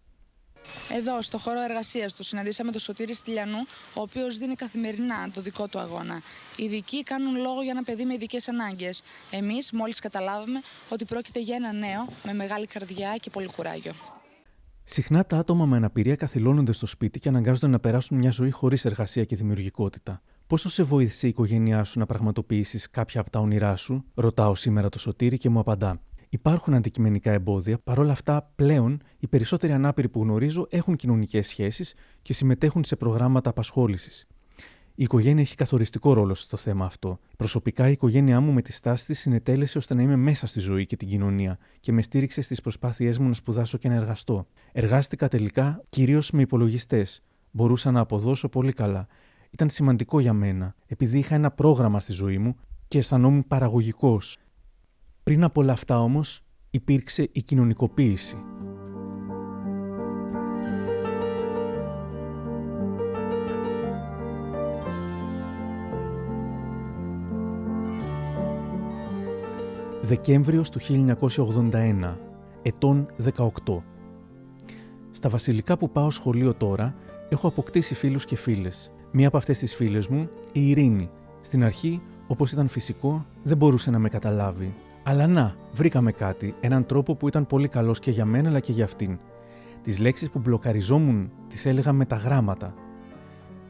Εδώ, 0.93 1.23
στο 1.23 1.39
χώρο 1.39 1.61
εργασίας 1.61 2.15
του, 2.15 2.23
συναντήσαμε 2.23 2.71
τον 2.71 2.81
Σωτήρη 2.81 3.15
Στυλιανού, 3.15 3.59
ο 3.95 4.01
οποίος 4.01 4.39
δίνει 4.39 4.55
καθημερινά 4.55 5.31
το 5.35 5.41
δικό 5.41 5.69
του 5.69 5.79
αγώνα. 5.79 6.23
Οι 6.57 6.65
ειδικοί 6.65 7.03
κάνουν 7.03 7.37
λόγο 7.37 7.63
για 7.63 7.71
ένα 7.71 7.83
παιδί 7.83 8.05
με 8.05 8.15
ειδικές 8.15 8.49
ανάγκες. 8.49 9.03
Εμείς, 9.31 9.73
μόλις 9.73 9.99
καταλάβαμε 9.99 10.61
ότι 10.89 11.05
πρόκειται 11.05 11.41
για 11.41 11.57
ένα 11.57 11.73
νέο 11.73 12.09
με 12.25 12.33
μεγάλη 12.33 12.67
καρδιά 12.67 13.17
και 13.17 13.31
πολύ 13.31 13.47
κουράγιο. 13.47 13.93
Συχνά 14.85 15.25
τα 15.25 15.39
άτομα 15.39 15.67
με 15.67 15.77
αναπηρία 15.77 16.17
καθυλώνονται 16.17 16.73
στο 16.73 16.87
σπίτι 16.87 17.19
και 17.19 17.29
αναγκάζονται 17.29 17.67
να 17.67 17.81
περάσουν 17.81 18.19
μια 18.19 18.31
ζωή 18.31 18.51
χωρίς 18.51 18.85
εργασία 18.85 19.25
και 19.25 19.37
δημιουργικότητα. 19.37 20.23
Πόσο 20.47 20.69
σε 20.69 20.83
βοήθησε 20.83 21.27
η 21.27 21.29
οικογένειά 21.29 21.85
σου 21.85 21.99
να 21.99 22.07
πραγματοποιήσεις 22.07 22.91
κάποια 22.91 23.21
από 23.21 23.31
τα 23.31 23.39
όνειρά 23.39 23.77
σου, 23.77 24.05
ρωτάω 24.15 24.55
σήμερα 24.55 24.89
το 24.89 24.99
Σωτήρη 24.99 25.39
και 25.39 25.49
μου 25.49 25.59
απαντά. 25.59 26.01
Υπάρχουν 26.33 26.75
αντικειμενικά 26.75 27.33
εμπόδια, 27.33 27.79
παρόλα 27.79 28.13
αυτά 28.13 28.51
πλέον 28.55 29.03
οι 29.19 29.27
περισσότεροι 29.27 29.73
ανάπηροι 29.73 30.09
που 30.09 30.23
γνωρίζω 30.23 30.67
έχουν 30.71 30.97
κοινωνικές 30.97 31.47
σχέσεις 31.47 31.95
και 32.23 32.33
συμμετέχουν 32.33 32.85
σε 32.85 32.97
προγράμματα 32.97 33.51
απασχόλησης. 33.51 34.27
Η 34.95 35.03
οικογένεια 35.03 35.43
έχει 35.43 35.55
καθοριστικό 35.55 36.13
ρόλο 36.13 36.35
στο 36.35 36.57
θέμα 36.57 36.85
αυτό. 36.85 37.19
Προσωπικά, 37.37 37.89
η 37.89 37.93
οικογένειά 37.93 38.41
μου 38.41 38.53
με 38.53 38.63
τη 38.63 38.73
στάση 38.73 39.07
της 39.07 39.21
συνετέλεσε 39.21 39.79
ώστε 39.79 39.95
να 39.95 40.03
είμαι 40.03 40.17
μέσα 40.17 40.47
στη 40.47 40.61
ζωή 40.61 40.87
και 40.87 40.97
την 40.97 41.09
κοινωνία 41.09 41.59
και 41.81 41.93
με 41.93 42.03
στήριξε 42.03 42.41
στις 42.41 42.61
προσπάθειές 42.61 43.19
μου 43.19 43.29
να 43.29 43.35
σπουδάσω 43.35 43.79
και 43.79 43.89
να 43.89 43.95
εργαστώ. 43.95 44.47
Εργάστηκα 44.73 45.29
τελικά 45.29 45.83
κυρίως 45.89 46.31
με 46.31 46.43
υπολογιστές. 46.43 47.23
Μπορούσα 47.51 47.91
να 47.91 48.01
αποδώσω 48.01 48.49
πολύ 48.49 48.73
καλά. 48.73 49.07
Ήταν 49.51 49.71
σημαντικό 49.71 50.21
για 50.21 50.33
μένα, 50.33 50.75
επειδή 50.87 51.19
είχα 51.19 51.35
ένα 51.35 51.51
πρόγραμμα 51.51 52.01
στη 52.01 52.13
ζωή 52.13 52.39
μου 52.39 52.57
και 52.89 52.99
αισθανόμουν 52.99 53.47
παραγωγικός. 53.47 54.39
Πριν 55.31 55.45
από 55.45 55.61
όλα 55.61 55.73
αυτά 55.73 56.01
όμως 56.01 56.45
υπήρξε 56.71 57.29
η 57.33 57.43
κοινωνικοποίηση. 57.43 58.37
Δεκέμβριος 70.03 70.71
του 70.71 70.81
1981, 70.81 72.17
ετών 72.63 73.07
18. 73.37 73.83
Στα 75.11 75.29
βασιλικά 75.29 75.77
που 75.77 75.91
πάω 75.91 76.11
σχολείο 76.11 76.55
τώρα, 76.55 76.95
έχω 77.29 77.49
αποκτήσει 77.49 77.95
φίλους 77.95 78.25
και 78.25 78.37
φίλες. 78.37 78.93
Μία 79.13 79.29
από 79.29 79.37
αυτές 79.37 79.59
τις 79.59 79.75
φίλες 79.75 80.07
μου, 80.07 80.29
η 80.53 80.69
Ειρήνη. 80.69 81.11
Στην 81.41 81.65
αρχή, 81.65 82.03
όπως 82.27 82.53
ήταν 82.53 82.69
φυσικό, 82.69 83.27
δεν 83.43 83.57
μπορούσε 83.57 83.91
να 83.91 83.99
με 83.99 84.09
καταλάβει. 84.09 84.73
Αλλά 85.03 85.27
να, 85.27 85.55
βρήκαμε 85.73 86.13
κάτι, 86.13 86.55
έναν 86.61 86.87
τρόπο 86.87 87.15
που 87.15 87.29
ήταν 87.29 87.47
πολύ 87.47 87.69
καλός 87.69 88.01
και 88.01 88.11
για 88.11 88.25
μένα 88.25 88.49
αλλά 88.49 88.61
και 88.61 88.73
για 88.73 88.85
αυτήν. 88.85 89.19
Τις 89.83 89.99
λέξεις 89.99 90.31
που 90.31 90.39
μπλοκαριζόμουν 90.39 91.31
τις 91.49 91.67
έλεγα 91.67 91.93
με 91.93 92.05
τα 92.05 92.17
γράμματα. 92.17 92.75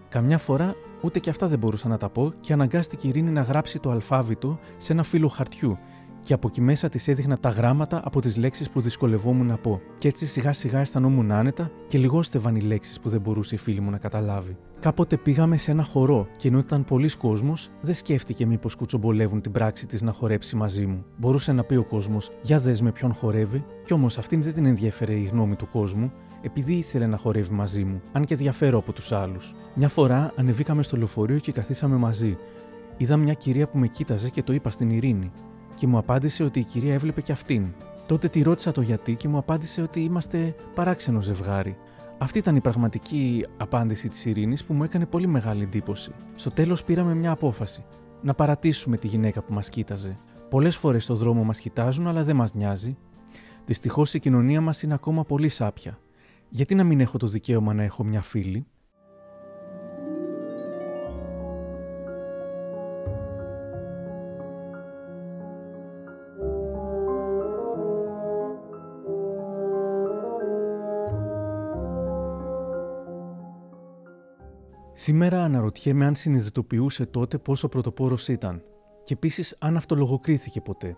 Καμιά 0.08 0.38
φορά 0.38 0.74
ούτε 1.02 1.18
και 1.18 1.30
αυτά 1.30 1.46
δεν 1.46 1.58
μπορούσα 1.58 1.88
να 1.88 1.96
τα 1.98 2.08
πω 2.08 2.32
και 2.40 2.52
αναγκάστηκε 2.52 3.06
η 3.06 3.10
Ειρήνη 3.10 3.30
να 3.30 3.42
γράψει 3.42 3.78
το 3.78 3.90
αλφάβητο 3.90 4.58
σε 4.78 4.92
ένα 4.92 5.02
φύλλο 5.02 5.28
χαρτιού 5.28 5.78
και 6.20 6.32
από 6.32 6.48
εκεί 6.48 6.60
μέσα 6.60 6.88
της 6.88 7.08
έδειχνα 7.08 7.38
τα 7.38 7.48
γράμματα 7.48 8.00
από 8.04 8.20
τις 8.20 8.36
λέξεις 8.36 8.70
που 8.70 8.80
δυσκολευόμουν 8.80 9.46
να 9.46 9.56
πω. 9.56 9.80
Και 9.98 10.08
έτσι 10.08 10.26
σιγά 10.26 10.52
σιγά 10.52 10.78
αισθανόμουν 10.78 11.32
άνετα 11.32 11.70
και 11.86 11.98
λιγόστευαν 11.98 12.56
οι 12.56 12.60
λέξεις 12.60 13.00
που 13.00 13.08
δεν 13.08 13.20
μπορούσε 13.20 13.54
η 13.54 13.58
φίλη 13.58 13.80
μου 13.80 13.90
να 13.90 13.98
καταλάβει. 13.98 14.56
Κάποτε 14.80 15.16
πήγαμε 15.16 15.56
σε 15.56 15.70
ένα 15.70 15.84
χορό 15.84 16.26
και 16.36 16.48
ενώ 16.48 16.58
ήταν 16.58 16.84
πολλοί 16.84 17.16
κόσμος, 17.16 17.70
δεν 17.80 17.94
σκέφτηκε 17.94 18.46
μήπως 18.46 18.74
κουτσομπολεύουν 18.74 19.40
την 19.40 19.52
πράξη 19.52 19.86
της 19.86 20.02
να 20.02 20.12
χορέψει 20.12 20.56
μαζί 20.56 20.86
μου. 20.86 21.04
Μπορούσε 21.16 21.52
να 21.52 21.64
πει 21.64 21.74
ο 21.74 21.84
κόσμος, 21.84 22.30
Για 22.42 22.58
δες 22.58 22.80
με 22.80 22.92
ποιον 22.92 23.14
χορεύει, 23.14 23.64
κι 23.84 23.92
όμως 23.92 24.18
αυτήν 24.18 24.42
δεν 24.42 24.54
την 24.54 24.66
ενδιαφέρε 24.66 25.12
η 25.12 25.24
γνώμη 25.32 25.56
του 25.56 25.68
κόσμου, 25.72 26.12
επειδή 26.42 26.72
ήθελε 26.74 27.06
να 27.06 27.16
χορεύει 27.16 27.52
μαζί 27.52 27.84
μου, 27.84 28.02
αν 28.12 28.24
και 28.24 28.34
διαφέρω 28.34 28.78
από 28.78 28.92
τους 28.92 29.12
άλλους. 29.12 29.54
Μια 29.74 29.88
φορά 29.88 30.32
ανεβήκαμε 30.36 30.82
στο 30.82 30.96
λεωφορείο 30.96 31.38
και 31.38 31.52
καθίσαμε 31.52 31.96
μαζί. 31.96 32.36
Είδα 32.96 33.16
μια 33.16 33.34
κυρία 33.34 33.68
που 33.68 33.78
με 33.78 33.86
κοίταζε 33.86 34.28
και 34.28 34.42
το 34.42 34.52
είπα 34.52 34.70
στην 34.70 34.90
Ειρήνη 34.90 35.30
και 35.80 35.86
μου 35.86 35.98
απάντησε 35.98 36.44
ότι 36.44 36.58
η 36.58 36.64
κυρία 36.64 36.94
έβλεπε 36.94 37.20
και 37.20 37.32
αυτήν. 37.32 37.66
Τότε 38.08 38.28
τη 38.28 38.42
ρώτησα 38.42 38.72
το 38.72 38.80
γιατί 38.80 39.14
και 39.14 39.28
μου 39.28 39.38
απάντησε 39.38 39.82
ότι 39.82 40.00
είμαστε 40.00 40.54
παράξενο 40.74 41.20
ζευγάρι. 41.20 41.76
Αυτή 42.18 42.38
ήταν 42.38 42.56
η 42.56 42.60
πραγματική 42.60 43.46
απάντηση 43.56 44.08
της 44.08 44.24
Ειρήνης 44.24 44.64
που 44.64 44.74
μου 44.74 44.84
έκανε 44.84 45.06
πολύ 45.06 45.26
μεγάλη 45.26 45.62
εντύπωση. 45.62 46.12
Στο 46.34 46.50
τέλος 46.50 46.84
πήραμε 46.84 47.14
μια 47.14 47.30
απόφαση. 47.30 47.84
Να 48.22 48.34
παρατήσουμε 48.34 48.96
τη 48.96 49.06
γυναίκα 49.06 49.42
που 49.42 49.52
μας 49.52 49.68
κοίταζε. 49.68 50.18
Πολλές 50.50 50.76
φορές 50.76 51.02
στο 51.02 51.14
δρόμο 51.14 51.44
μας 51.44 51.60
κοιτάζουν, 51.60 52.06
αλλά 52.06 52.24
δεν 52.24 52.36
μας 52.36 52.54
νοιάζει. 52.54 52.96
Δυστυχώς 53.66 54.14
η 54.14 54.20
κοινωνία 54.20 54.60
μας 54.60 54.82
είναι 54.82 54.94
ακόμα 54.94 55.24
πολύ 55.24 55.48
σάπια. 55.48 55.98
Γιατί 56.48 56.74
να 56.74 56.84
μην 56.84 57.00
έχω 57.00 57.18
το 57.18 57.26
δικαίωμα 57.26 57.74
να 57.74 57.82
έχω 57.82 58.04
μια 58.04 58.22
φίλη; 58.22 58.66
Σήμερα 75.02 75.42
αναρωτιέμαι 75.44 76.06
αν 76.06 76.14
συνειδητοποιούσε 76.14 77.06
τότε 77.06 77.38
πόσο 77.38 77.68
πρωτοπόρος 77.68 78.28
ήταν 78.28 78.62
και 79.04 79.14
επίσης 79.14 79.56
αν 79.58 79.76
αυτολογοκρίθηκε 79.76 80.60
ποτέ. 80.60 80.96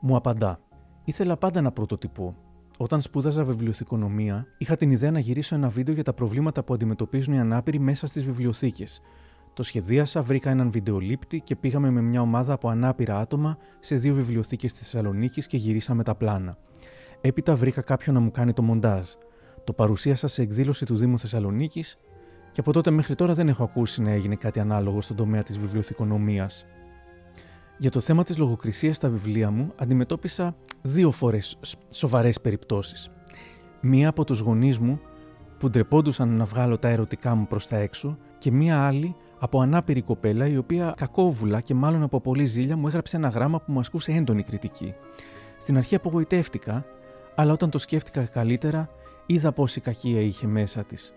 Μου 0.00 0.16
απαντά. 0.16 0.60
Ήθελα 1.04 1.36
πάντα 1.36 1.60
να 1.60 1.72
πρωτοτυπώ. 1.72 2.34
Όταν 2.78 3.00
σπούδαζα 3.00 3.44
βιβλιοθηκονομία, 3.44 4.46
είχα 4.58 4.76
την 4.76 4.90
ιδέα 4.90 5.10
να 5.10 5.18
γυρίσω 5.18 5.54
ένα 5.54 5.68
βίντεο 5.68 5.94
για 5.94 6.02
τα 6.02 6.12
προβλήματα 6.12 6.62
που 6.62 6.74
αντιμετωπίζουν 6.74 7.34
οι 7.34 7.40
ανάπηροι 7.40 7.78
μέσα 7.78 8.06
στις 8.06 8.24
βιβλιοθήκες. 8.24 9.00
Το 9.52 9.62
σχεδίασα, 9.62 10.22
βρήκα 10.22 10.50
έναν 10.50 10.70
βιντεολήπτη 10.70 11.40
και 11.40 11.56
πήγαμε 11.56 11.90
με 11.90 12.00
μια 12.00 12.20
ομάδα 12.20 12.52
από 12.52 12.68
ανάπηρα 12.68 13.18
άτομα 13.18 13.58
σε 13.80 13.94
δύο 13.94 14.14
βιβλιοθήκες 14.14 14.72
της 14.72 14.80
Θεσσαλονίκης 14.80 15.46
και 15.46 15.56
γυρίσαμε 15.56 16.02
τα 16.02 16.14
πλάνα. 16.14 16.56
Έπειτα 17.20 17.54
βρήκα 17.54 17.80
κάποιον 17.80 18.14
να 18.14 18.20
μου 18.20 18.30
κάνει 18.30 18.52
το 18.52 18.62
μοντάζ. 18.62 19.08
Το 19.64 19.72
παρουσίασα 19.72 20.28
σε 20.28 20.42
εκδήλωση 20.42 20.84
του 20.84 20.96
Δήμου 20.96 21.18
Θεσσαλονίκης 21.18 21.98
και 22.52 22.60
από 22.60 22.72
τότε 22.72 22.90
μέχρι 22.90 23.14
τώρα 23.14 23.34
δεν 23.34 23.48
έχω 23.48 23.62
ακούσει 23.62 24.02
να 24.02 24.10
έγινε 24.10 24.34
κάτι 24.34 24.60
ανάλογο 24.60 25.00
στον 25.00 25.16
τομέα 25.16 25.42
της 25.42 25.58
βιβλιοθηκονομίας. 25.58 26.66
Για 27.78 27.90
το 27.90 28.00
θέμα 28.00 28.24
της 28.24 28.38
λογοκρισίας 28.38 28.96
στα 28.96 29.08
βιβλία 29.08 29.50
μου 29.50 29.72
αντιμετώπισα 29.76 30.54
δύο 30.82 31.10
φορές 31.10 31.56
σοβαρές 31.90 32.40
περιπτώσεις. 32.40 33.10
Μία 33.80 34.08
από 34.08 34.24
τους 34.24 34.40
γονείς 34.40 34.78
μου 34.78 35.00
που 35.58 35.70
ντρεπόντουσαν 35.70 36.28
να 36.28 36.44
βγάλω 36.44 36.78
τα 36.78 36.88
ερωτικά 36.88 37.34
μου 37.34 37.46
προς 37.46 37.66
τα 37.66 37.76
έξω 37.76 38.18
και 38.38 38.50
μία 38.50 38.86
άλλη 38.86 39.14
από 39.38 39.60
ανάπηρη 39.60 40.02
κοπέλα 40.02 40.46
η 40.46 40.56
οποία 40.56 40.94
κακόβουλα 40.96 41.60
και 41.60 41.74
μάλλον 41.74 42.02
από 42.02 42.20
πολύ 42.20 42.46
ζήλια 42.46 42.76
μου 42.76 42.86
έγραψε 42.86 43.16
ένα 43.16 43.28
γράμμα 43.28 43.60
που 43.60 43.72
μου 43.72 43.78
ασκούσε 43.78 44.12
έντονη 44.12 44.42
κριτική. 44.42 44.94
Στην 45.58 45.76
αρχή 45.76 45.94
απογοητεύτηκα, 45.94 46.84
αλλά 47.34 47.52
όταν 47.52 47.70
το 47.70 47.78
σκέφτηκα 47.78 48.24
καλύτερα 48.24 48.88
είδα 49.26 49.52
πόση 49.52 49.80
κακία 49.80 50.20
είχε 50.20 50.46
μέσα 50.46 50.84
της. 50.84 51.12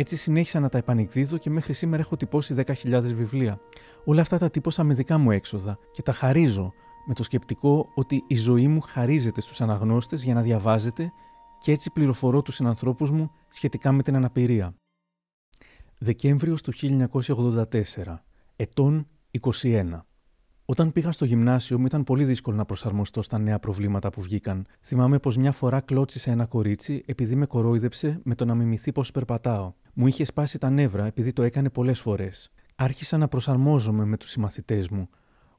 Έτσι 0.00 0.16
συνέχισα 0.16 0.60
να 0.60 0.68
τα 0.68 0.78
επανεκδίδω 0.78 1.38
και 1.38 1.50
μέχρι 1.50 1.72
σήμερα 1.72 2.02
έχω 2.02 2.16
τυπώσει 2.16 2.54
10.000 2.56 3.00
βιβλία. 3.02 3.60
Όλα 4.04 4.20
αυτά 4.20 4.38
τα 4.38 4.50
τύπωσα 4.50 4.84
με 4.84 4.94
δικά 4.94 5.18
μου 5.18 5.30
έξοδα 5.30 5.78
και 5.92 6.02
τα 6.02 6.12
χαρίζω 6.12 6.72
με 7.06 7.14
το 7.14 7.22
σκεπτικό 7.22 7.88
ότι 7.94 8.24
η 8.26 8.36
ζωή 8.36 8.68
μου 8.68 8.80
χαρίζεται 8.80 9.40
στους 9.40 9.60
αναγνώστες 9.60 10.22
για 10.22 10.34
να 10.34 10.42
διαβάζετε 10.42 11.12
και 11.60 11.72
έτσι 11.72 11.90
πληροφορώ 11.90 12.42
τους 12.42 12.54
συνανθρώπους 12.54 13.10
μου 13.10 13.30
σχετικά 13.48 13.92
με 13.92 14.02
την 14.02 14.16
αναπηρία. 14.16 14.74
Δεκέμβριος 15.98 16.62
του 16.62 16.72
1984, 17.22 18.18
ετών 18.56 19.06
21. 19.62 20.00
Όταν 20.64 20.92
πήγα 20.92 21.12
στο 21.12 21.24
γυμνάσιο 21.24 21.78
μου 21.78 21.86
ήταν 21.86 22.04
πολύ 22.04 22.24
δύσκολο 22.24 22.56
να 22.56 22.64
προσαρμοστώ 22.64 23.22
στα 23.22 23.38
νέα 23.38 23.58
προβλήματα 23.58 24.10
που 24.10 24.20
βγήκαν. 24.20 24.66
Θυμάμαι 24.80 25.18
πως 25.18 25.36
μια 25.36 25.52
φορά 25.52 25.80
κλώτσισε 25.80 26.30
ένα 26.30 26.46
κορίτσι 26.46 27.02
επειδή 27.06 27.34
με 27.36 27.46
κορόιδεψε 27.46 28.20
με 28.22 28.34
το 28.34 28.44
να 28.44 28.54
μιμηθεί 28.54 28.92
πώ 28.92 29.04
περπατάω. 29.12 29.72
Μου 30.00 30.06
είχε 30.06 30.24
σπάσει 30.24 30.58
τα 30.58 30.70
νεύρα 30.70 31.06
επειδή 31.06 31.32
το 31.32 31.42
έκανε 31.42 31.70
πολλές 31.70 32.00
φορές. 32.00 32.52
Άρχισα 32.76 33.16
να 33.18 33.28
προσαρμόζομαι 33.28 34.04
με 34.04 34.16
τους 34.16 34.30
συμμαθητές 34.30 34.88
μου. 34.88 35.08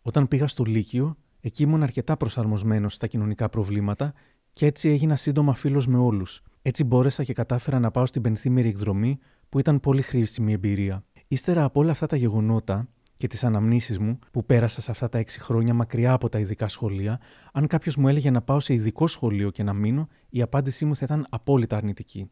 Όταν 0.01 0.27
πήγα 0.27 0.47
στο 0.47 0.63
Λύκειο, 0.63 1.17
εκεί 1.41 1.63
ήμουν 1.63 1.83
αρκετά 1.83 2.17
προσαρμοσμένος 2.17 2.93
στα 2.93 3.07
κοινωνικά 3.07 3.49
προβλήματα 3.49 4.13
και 4.53 4.65
έτσι 4.65 4.89
έγινα 4.89 5.15
σύντομα 5.15 5.53
φίλος 5.53 5.87
με 5.87 5.97
όλους. 5.97 6.43
Έτσι 6.61 6.83
μπόρεσα 6.83 7.23
και 7.23 7.33
κατάφερα 7.33 7.79
να 7.79 7.91
πάω 7.91 8.05
στην 8.05 8.21
πενθήμερη 8.21 8.67
εκδρομή 8.67 9.19
που 9.49 9.59
ήταν 9.59 9.79
πολύ 9.79 10.01
χρήσιμη 10.01 10.53
εμπειρία. 10.53 11.03
Ύστερα 11.27 11.63
από 11.63 11.79
όλα 11.79 11.91
αυτά 11.91 12.07
τα 12.07 12.15
γεγονότα, 12.15 12.87
και 13.17 13.27
τις 13.27 13.43
αναμνήσεις 13.43 13.99
μου 13.99 14.19
που 14.31 14.45
πέρασα 14.45 14.81
σε 14.81 14.91
αυτά 14.91 15.09
τα 15.09 15.17
έξι 15.17 15.39
χρόνια 15.39 15.73
μακριά 15.73 16.11
από 16.11 16.29
τα 16.29 16.39
ειδικά 16.39 16.67
σχολεία, 16.67 17.19
αν 17.53 17.67
κάποιος 17.67 17.95
μου 17.95 18.07
έλεγε 18.07 18.31
να 18.31 18.41
πάω 18.41 18.59
σε 18.59 18.73
ειδικό 18.73 19.07
σχολείο 19.07 19.49
και 19.49 19.63
να 19.63 19.73
μείνω, 19.73 20.07
η 20.29 20.41
απάντησή 20.41 20.85
μου 20.85 20.95
θα 20.95 21.05
ήταν 21.05 21.27
απόλυτα 21.29 21.77
αρνητική. 21.77 22.31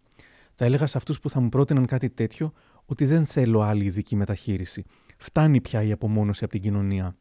Θα 0.62 0.68
έλεγα 0.68 0.88
σε 0.88 0.98
αυτούς 0.98 1.20
που 1.20 1.30
θα 1.30 1.40
μου 1.40 1.50
πρότειναν 1.50 1.86
κάτι 1.86 2.10
τέτοιο 2.10 2.54
ότι 2.86 3.06
δεν 3.06 3.26
θέλω 3.26 3.62
άλλη 3.62 3.86
ειδική 3.86 4.16
μεταχείριση. 4.16 4.86
Φτάνει 5.18 5.62
πια 5.62 5.84
η 5.84 5.92
απομόνωση 5.92 6.44
από 6.44 6.54
την 6.54 6.62
κοινωνία. 6.62 7.16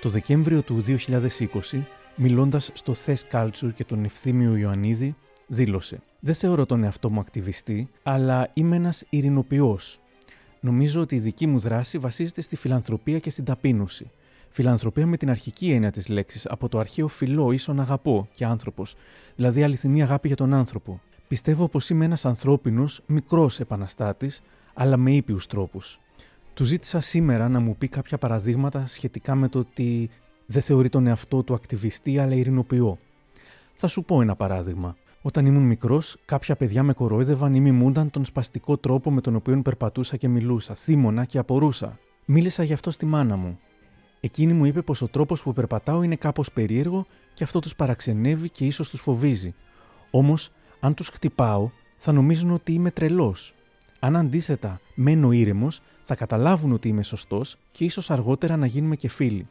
Το 0.00 0.08
Δεκέμβριο 0.08 0.62
του 0.62 0.84
2020 0.86 1.82
μιλώντας 2.16 2.70
στο 2.74 2.92
Thess 3.06 3.20
Culture 3.32 3.74
και 3.74 3.84
τον 3.84 4.04
Ευθύμιο 4.04 4.56
Ιωαννίδη, 4.56 5.14
δήλωσε: 5.46 6.00
Δεν 6.20 6.34
θεωρώ 6.34 6.66
τον 6.66 6.84
εαυτό 6.84 7.10
μου 7.10 7.20
ακτιβιστή, 7.20 7.88
αλλά 8.02 8.50
είμαι 8.54 8.76
ένας 8.76 9.04
ειρηνοποιός. 9.10 10.00
Νομίζω 10.60 11.00
ότι 11.00 11.14
η 11.14 11.18
δική 11.18 11.46
μου 11.46 11.58
δράση 11.58 11.98
βασίζεται 11.98 12.40
στη 12.40 12.56
φιλανθρωπία 12.56 13.18
και 13.18 13.30
στην 13.30 13.44
ταπείνωση. 13.44 14.10
Φιλανθρωπία 14.50 15.06
με 15.06 15.16
την 15.16 15.30
αρχική 15.30 15.70
έννοια 15.70 15.90
της 15.90 16.08
λέξης, 16.08 16.46
από 16.46 16.68
το 16.68 16.78
αρχαίο 16.78 17.08
φιλό, 17.08 17.52
ίσον 17.52 17.80
αγαπώ 17.80 18.28
και 18.34 18.44
άνθρωπος, 18.44 18.96
δηλαδή 19.36 19.62
αληθινή 19.62 20.02
αγάπη 20.02 20.26
για 20.26 20.36
τον 20.36 20.54
άνθρωπο. 20.54 21.00
Πιστεύω 21.28 21.68
πως 21.68 21.90
είμαι 21.90 22.04
ένας 22.04 22.24
ανθρώπινος, 22.24 23.02
μικρός 23.06 23.60
επαναστάτης, 23.60 24.42
αλλά 24.74 24.96
με 24.96 25.12
ήπιους 25.12 25.46
τρόπους. 25.46 26.00
Του 26.54 26.64
ζήτησα 26.64 27.00
σήμερα 27.00 27.48
να 27.48 27.60
μου 27.60 27.76
πει 27.76 27.88
κάποια 27.88 28.18
παραδείγματα 28.18 28.86
σχετικά 28.86 29.34
με 29.34 29.48
το 29.48 29.58
ότι 29.58 30.10
δεν 30.46 30.62
θεωρεί 30.62 30.88
τον 30.88 31.06
εαυτό 31.06 31.42
του 31.42 31.54
ακτιβιστή 31.54 32.18
αλλά 32.18 32.34
ειρηνοποιό. 32.34 32.98
Θα 33.74 33.86
σου 33.86 34.04
πω 34.04 34.20
ένα 34.20 34.34
παράδειγμα. 34.34 34.96
Όταν 35.22 35.46
ήμουν 35.46 35.62
μικρός, 35.62 36.16
κάποια 36.24 36.56
παιδιά 36.56 36.82
με 36.82 36.92
κορόιδευαν 36.92 37.54
ή 37.54 37.60
μιμούνταν 37.60 38.10
τον 38.10 38.24
σπαστικό 38.24 38.76
τρόπο 38.76 39.10
με 39.10 39.20
τον 39.20 39.34
οποίο 39.34 39.62
περπατούσα 39.62 40.16
και 40.16 40.28
μιλούσα, 40.28 40.74
θύμωνα 40.74 41.24
και 41.24 41.38
απορούσα. 41.38 41.98
Μίλησα 42.24 42.62
γι' 42.62 42.72
αυτό 42.72 42.90
στη 42.90 43.06
μάνα 43.06 43.36
μου. 43.36 43.58
Εκείνη 44.20 44.52
μου 44.52 44.64
είπε 44.64 44.82
πως 44.82 45.02
ο 45.02 45.08
τρόπος 45.08 45.42
που 45.42 45.52
περπατάω 45.52 46.02
είναι 46.02 46.16
κάπως 46.16 46.52
περίεργο 46.52 47.06
και 47.34 47.44
αυτό 47.44 47.60
τους 47.60 47.76
παραξενεύει 47.76 48.48
και 48.50 48.66
ίσως 48.66 48.88
τους 48.90 49.00
φοβίζει. 49.00 49.54
Όμως, 50.10 50.52
αν 50.80 50.94
τους 50.94 51.08
χτυπάω, 51.08 51.70
θα 51.96 52.12
νομίζουν 52.12 52.50
ότι 52.50 52.72
είμαι 52.72 52.90
τρελός. 52.90 53.54
Αν 53.98 54.16
αντίθετα 54.16 54.80
μένω 54.94 55.32
ήρεμος, 55.32 55.80
θα 56.02 56.14
καταλάβουν 56.14 56.72
ότι 56.72 56.88
είμαι 56.88 57.02
σωστός 57.02 57.58
και 57.72 57.84
ίσως 57.84 58.10
αργότερα 58.10 58.56
να 58.56 58.66
γίνουμε 58.66 58.96
και 58.96 59.08
φίλοι. 59.08 59.48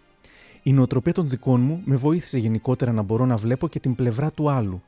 Η 0.64 0.74
νοοτροπία 0.74 1.14
των 1.14 1.30
δικών 1.30 1.62
μου 1.62 1.82
με 1.86 1.96
βοήθησε 1.96 2.38
γενικότερα 2.38 2.92
να 2.92 3.02
μπορώ 3.02 3.26
να 3.26 3.38
βλέπω 3.38 3.68
και 3.68 3.80
την 3.80 3.96
πλευρά 3.96 4.32
του 4.32 4.50
άλλου. 4.50 4.82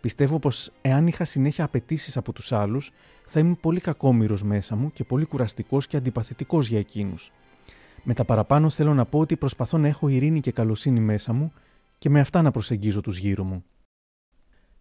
Πιστεύω 0.00 0.38
πως 0.38 0.72
εάν 0.82 1.06
είχα 1.06 1.24
συνέχεια 1.24 1.64
απαιτήσεις 1.64 2.16
από 2.16 2.32
τους 2.32 2.52
άλλους, 2.52 2.92
θα 3.26 3.40
ήμουν 3.40 3.60
πολύ 3.60 3.80
κακόμοιρος 3.80 4.42
μέσα 4.42 4.76
μου 4.76 4.92
και 4.92 5.04
πολύ 5.04 5.24
κουραστικός 5.24 5.86
και 5.86 5.96
αντιπαθητικός 5.96 6.68
για 6.68 6.78
εκείνους. 6.78 7.32
Με 8.04 8.14
τα 8.14 8.24
παραπάνω 8.24 8.70
θέλω 8.70 8.94
να 8.94 9.04
πω 9.04 9.18
ότι 9.18 9.36
προσπαθώ 9.36 9.78
να 9.78 9.88
έχω 9.88 10.08
ειρήνη 10.08 10.40
και 10.40 10.52
καλοσύνη 10.52 11.00
μέσα 11.00 11.32
μου 11.32 11.52
και 11.98 12.10
με 12.10 12.20
αυτά 12.20 12.42
να 12.42 12.50
προσεγγίζω 12.50 13.00
τους 13.00 13.18
γύρω 13.18 13.44
μου. 13.44 13.64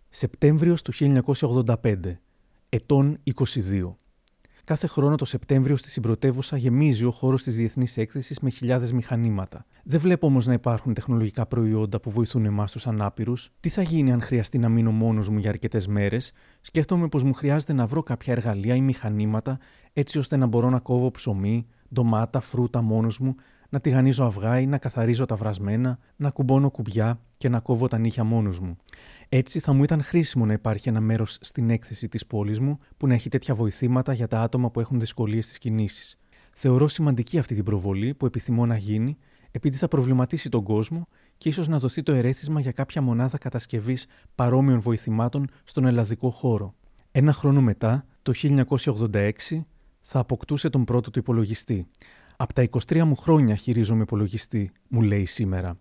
Σεπτέμβριος 0.10 0.82
του 0.82 0.94
1985, 0.94 2.18
ετών 2.70 3.20
22. 3.36 3.96
Κάθε 4.68 4.88
χρόνο 4.88 5.16
το 5.16 5.26
Σεπτέμβριο 5.26 5.76
στη 5.76 5.90
συμπρωτεύουσα 5.90 6.58
γεμίζει 6.58 7.06
ο 7.06 7.12
χώρος 7.12 7.44
της 7.44 7.56
Διεθνής 7.56 7.98
Έκθεσης 7.98 8.40
με 8.40 8.50
χιλιάδες 8.50 8.92
μηχανήματα. 8.92 9.66
Δεν 9.84 10.00
βλέπω 10.00 10.28
όμως 10.28 10.46
να 10.46 10.54
υπάρχουν 10.54 10.94
τεχνολογικά 10.94 11.46
προϊόντα 11.46 12.00
που 12.00 12.12
βοηθούν 12.12 12.46
εμάς 12.46 12.72
τους 12.72 12.88
ανάπηρους. 12.88 13.52
Τι 13.60 13.70
θα 13.70 13.82
γίνει 13.82 14.12
αν 14.12 14.22
χρειαστεί 14.22 14.58
να 14.58 14.70
μείνω 14.70 14.92
μόνος 14.92 15.30
μου 15.30 15.38
για 15.38 15.50
αρκετές 15.50 15.88
μέρες; 15.88 16.32
Σκέφτομαι 16.62 17.08
πως 17.08 17.24
μου 17.24 17.34
χρειάζεται 17.34 17.74
να 17.74 17.86
βρω 17.86 18.04
κάποια 18.04 18.34
εργαλεία 18.34 18.76
ή 18.76 18.82
μηχανήματα 18.82 19.60
έτσι 19.94 20.18
ώστε 20.18 20.38
να 20.38 20.46
μπορώ 20.46 20.70
να 20.70 20.80
κόβω 20.80 21.12
ψωμί, 21.12 21.68
ντομάτα, 21.94 22.40
φρούτα 22.40 22.82
μόνος 22.82 23.20
μου, 23.20 23.36
να 23.70 23.80
τηγανίζω 23.80 24.26
αυγά 24.26 24.60
ή 24.60 24.66
να 24.66 24.78
καθαρίζω 24.78 25.26
τα 25.26 25.36
βρασμένα, 25.36 26.00
να 26.16 26.30
κουμπώνω 26.30 26.70
κουμπιά 26.70 27.20
και 27.38 27.50
να 27.50 27.60
κόβω 27.60 27.88
τα 27.88 27.98
νύχια 27.98 28.24
μόνος 28.24 28.60
μου. 28.60 28.78
Έτσι 29.30 29.60
θα 29.60 29.74
μου 29.74 29.84
ήταν 29.84 30.04
χρήσιμο 30.04 30.46
να 30.46 30.54
υπάρχει 30.54 30.90
ένα 30.90 31.02
μέρος 31.02 31.38
στην 31.42 31.70
έκθεση 31.70 32.08
της 32.08 32.26
πόλης 32.26 32.60
μου 32.60 32.80
που 32.98 33.08
να 33.08 33.14
έχει 33.14 33.30
τέτοια 33.30 33.56
βοηθήματα 33.56 34.14
για 34.14 34.28
τα 34.28 34.42
άτομα 34.42 34.72
που 34.72 34.80
έχουν 34.80 35.00
δυσκολίες 35.00 35.46
στις 35.46 35.58
κινήσεις. 35.58 36.18
Θεωρώ 36.52 36.88
σημαντική 36.88 37.38
αυτή 37.38 37.56
την 37.56 37.64
προβολή 37.64 38.14
που 38.14 38.26
επιθυμώ 38.26 38.66
να 38.66 38.78
γίνει, 38.78 39.18
επειδή 39.52 39.78
θα 39.78 39.88
προβληματίσει 39.88 40.50
τον 40.50 40.64
κόσμο 40.64 41.08
και 41.38 41.50
ίσως 41.50 41.68
να 41.68 41.80
δοθεί 41.80 42.04
το 42.04 42.14
ερέθισμα 42.14 42.60
για 42.60 42.72
κάποια 42.72 43.02
μονάδα 43.02 43.38
κατασκευής 43.38 44.06
παρόμοιων 44.36 44.80
βοηθημάτων 44.80 45.50
στον 45.64 45.86
ελλαδικό 45.86 46.30
χώρο. 46.30 46.74
Ένα 47.12 47.34
χρόνο 47.34 47.62
μετά, 47.62 48.06
το 48.22 48.34
1986, 48.36 49.32
θα 50.02 50.20
αποκτούσε 50.20 50.70
τον 50.70 50.86
πρώτο 50.86 51.12
του 51.12 51.20
υπολογιστή. 51.20 51.88
Από 52.38 52.54
τα 52.54 52.70
23 52.88 53.04
μου 53.04 53.16
χρόνια 53.16 53.56
χειρίζομαι 53.56 54.02
υπολογιστή, 54.02 54.72
μου 54.88 55.02
λέει 55.02 55.26
σήμερα. 55.26 55.78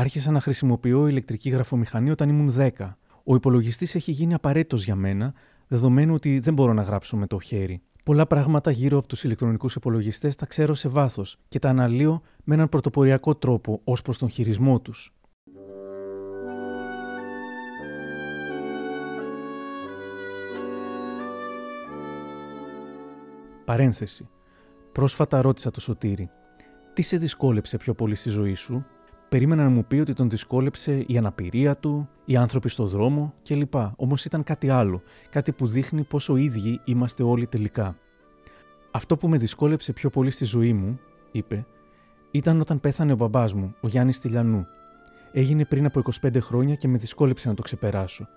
Άρχισα 0.00 0.30
να 0.30 0.40
χρησιμοποιώ 0.40 1.08
ηλεκτρική 1.08 1.50
γραφομηχανή 1.50 2.10
όταν 2.10 2.28
ήμουν 2.28 2.54
10. 2.56 2.70
Ο 3.24 3.34
υπολογιστής 3.34 3.94
έχει 3.94 4.10
γίνει 4.10 4.34
απαραίτητος 4.34 4.84
για 4.84 4.94
μένα, 4.94 5.34
δεδομένου 5.68 6.14
ότι 6.14 6.38
δεν 6.38 6.54
μπορώ 6.54 6.72
να 6.72 6.82
γράψω 6.82 7.16
με 7.16 7.26
το 7.26 7.40
χέρι. 7.40 7.82
Πολλά 8.04 8.26
πράγματα 8.26 8.70
γύρω 8.70 8.98
από 8.98 9.08
τους 9.08 9.24
ηλεκτρονικούς 9.24 9.74
υπολογιστές 9.74 10.36
τα 10.36 10.46
ξέρω 10.46 10.74
σε 10.74 10.88
βάθος 10.88 11.38
και 11.48 11.58
τα 11.58 11.68
αναλύω 11.68 12.22
με 12.44 12.54
έναν 12.54 12.68
πρωτοποριακό 12.68 13.34
τρόπο 13.34 13.80
ως 13.84 14.02
προς 14.02 14.18
τον 14.18 14.28
χειρισμό 14.30 14.80
τους. 14.80 15.14
Παρένθεση. 23.64 24.28
Πρόσφατα 24.92 25.40
ρώτησα 25.40 25.70
το 25.70 25.80
Σωτήρι. 25.80 26.30
Τι 26.92 27.02
σε 27.02 27.16
δυσκόλεψε 27.16 27.76
πιο 27.76 27.94
πολύ 27.94 28.14
στη 28.14 28.28
ζωή 28.28 28.54
σου; 28.54 28.86
Περίμενα 29.28 29.62
να 29.62 29.68
μου 29.68 29.84
πει 29.84 29.98
ότι 29.98 30.12
τον 30.12 30.30
δυσκόλεψε 30.30 31.04
η 31.06 31.18
αναπηρία 31.18 31.76
του, 31.76 32.08
οι 32.24 32.36
άνθρωποι 32.36 32.68
στο 32.68 32.86
δρόμο 32.86 33.34
κλπ. 33.42 33.74
Όμως 33.96 34.24
ήταν 34.24 34.42
κάτι 34.42 34.68
άλλο, 34.68 35.02
κάτι 35.30 35.52
που 35.52 35.66
δείχνει 35.66 36.02
πόσο 36.02 36.36
ίδιοι 36.36 36.80
είμαστε 36.84 37.22
όλοι 37.22 37.46
τελικά. 37.46 37.96
Αυτό 38.90 39.16
που 39.16 39.28
με 39.28 39.38
δυσκόλεψε 39.38 39.92
πιο 39.92 40.10
πολύ 40.10 40.30
στη 40.30 40.44
ζωή 40.44 40.72
μου, 40.72 41.00
είπε, 41.32 41.66
ήταν 42.30 42.60
όταν 42.60 42.80
πέθανε 42.80 43.12
ο 43.12 43.16
μπαμπάς 43.16 43.54
μου, 43.54 43.74
ο 43.80 43.88
Γιάννης 43.88 44.20
Τηλιανού. 44.20 44.66
Έγινε 45.32 45.64
πριν 45.64 45.84
από 45.84 46.02
25 46.20 46.40
χρόνια 46.40 46.74
και 46.74 46.88
με 46.88 46.98
δυσκόλεψε 46.98 47.48
να 47.48 47.54
το 47.54 47.62
ξεπεράσω. 47.62 48.28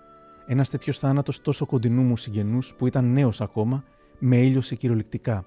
Ένας 0.46 0.70
τέτοιος 0.70 0.98
θάνατος 0.98 1.40
τόσο 1.40 1.66
κοντινού 1.66 2.02
μου 2.02 2.16
συγγενούς 2.16 2.74
που 2.74 2.86
ήταν 2.86 3.12
νέος 3.12 3.40
ακόμα, 3.40 3.84
με 4.18 4.36
έλειωσε 4.36 4.74
κυριολεκτικά. 4.74 5.44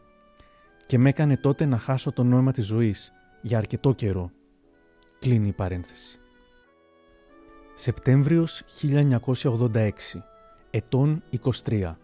Και 0.85 0.97
με 0.97 1.09
έκανε 1.09 1.37
τότε 1.37 1.65
να 1.65 1.77
χάσω 1.77 2.11
το 2.11 2.23
νόημα 2.23 2.51
της 2.51 2.65
ζωής 2.65 3.11
για 3.41 3.57
αρκετό 3.57 3.93
καιρό. 3.93 4.31
Κλείνει 5.19 5.47
η 5.47 5.51
παρένθεση. 5.51 6.19
Σεπτέμβριος 7.75 8.63
1986, 8.81 9.91
ετών 10.69 11.23
23. 11.65 11.95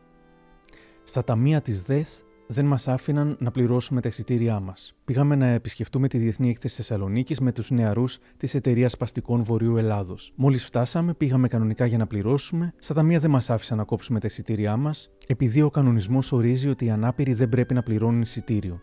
Στα 1.03 1.23
ταμεία 1.23 1.61
της 1.61 1.83
ΔΕΘ 1.83 2.09
δεν 2.47 2.65
μας 2.65 2.87
άφηναν 2.87 3.35
να 3.39 3.51
πληρώσουμε 3.51 4.01
τα 4.01 4.07
εισιτήριά 4.07 4.59
μας. 4.59 4.95
Πήγαμε 5.05 5.35
να 5.35 5.45
επισκεφτούμε 5.45 6.07
τη 6.07 6.17
Διεθνή 6.17 6.49
Έκθεση 6.49 6.75
Θεσσαλονίκης 6.75 7.39
με 7.39 7.51
τους 7.51 7.71
νεαρούς 7.71 8.19
της 8.37 8.53
Εταιρείας 8.55 8.97
Παστικών 8.97 9.43
Βορείου 9.43 9.77
Ελλάδος. 9.77 10.33
Μόλις 10.35 10.65
φτάσαμε, 10.65 11.13
πήγαμε 11.13 11.47
κανονικά 11.47 11.85
για 11.85 11.97
να 11.97 12.07
πληρώσουμε. 12.07 12.73
Στα 12.79 12.93
ταμεία 12.93 13.19
δεν 13.19 13.29
μας 13.29 13.49
άφησαν 13.49 13.77
να 13.77 13.83
κόψουμε 13.83 14.19
τα 14.19 14.27
εισιτήριά 14.27 14.77
μας, 14.77 15.09
επειδή 15.27 15.61
ο 15.61 15.69
κανονισμός 15.69 16.31
ορίζει 16.31 16.69
ότι 16.69 16.85
οι 16.85 16.89
ανάπηροι 16.89 17.33
δεν 17.33 17.49
πρέπει 17.49 17.73
να 17.73 17.83
πληρώνουν 17.83 18.21
εισιτήριο. 18.21 18.81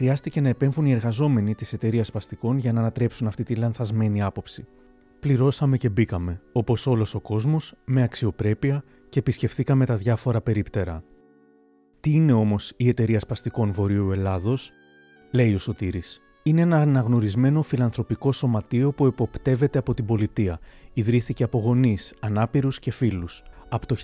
Χρειάστηκε 0.00 0.40
να 0.40 0.48
επέμβουν 0.48 0.86
οι 0.86 0.92
εργαζόμενοι 0.92 1.54
της 1.54 1.72
Εταιρείας 1.72 2.10
Παστικών 2.10 2.58
για 2.58 2.72
να 2.72 2.80
ανατρέψουν 2.80 3.26
αυτή 3.26 3.42
τη 3.42 3.54
λανθασμένη 3.54 4.22
άποψη. 4.22 4.66
Πληρώσαμε 5.20 5.76
και 5.76 5.88
μπήκαμε, 5.88 6.40
όπως 6.52 6.86
όλος 6.86 7.14
ο 7.14 7.20
κόσμος, 7.20 7.74
με 7.84 8.02
αξιοπρέπεια 8.02 8.84
και 9.08 9.18
επισκεφθήκαμε 9.18 9.86
τα 9.86 9.96
διάφορα 9.96 10.40
περίπτερα. 10.40 11.02
Τι 12.00 12.10
είναι 12.10 12.32
όμως 12.32 12.72
η 12.76 12.88
Εταιρεία 12.88 13.20
Σπαστικών 13.20 13.72
Βορείου 13.72 14.12
Ελλάδος, 14.12 14.72
λέει 15.30 15.54
ο 15.54 15.58
Σωτήρης. 15.58 16.20
Είναι 16.42 16.60
ένα 16.60 16.80
αναγνωρισμένο 16.80 17.62
φιλανθρωπικό 17.62 18.32
σωματείο 18.32 18.92
που 18.92 19.06
εποπτεύεται 19.06 19.78
από 19.78 19.94
την 19.94 20.06
πολιτεία. 20.06 20.60
Ιδρύθηκε 20.92 21.44
από 21.44 21.58
γονείς, 21.58 22.14
ανάπηρους 22.20 22.78
και 22.78 22.90
φίλους. 22.90 23.42
Από 23.72 23.86
το 23.86 23.96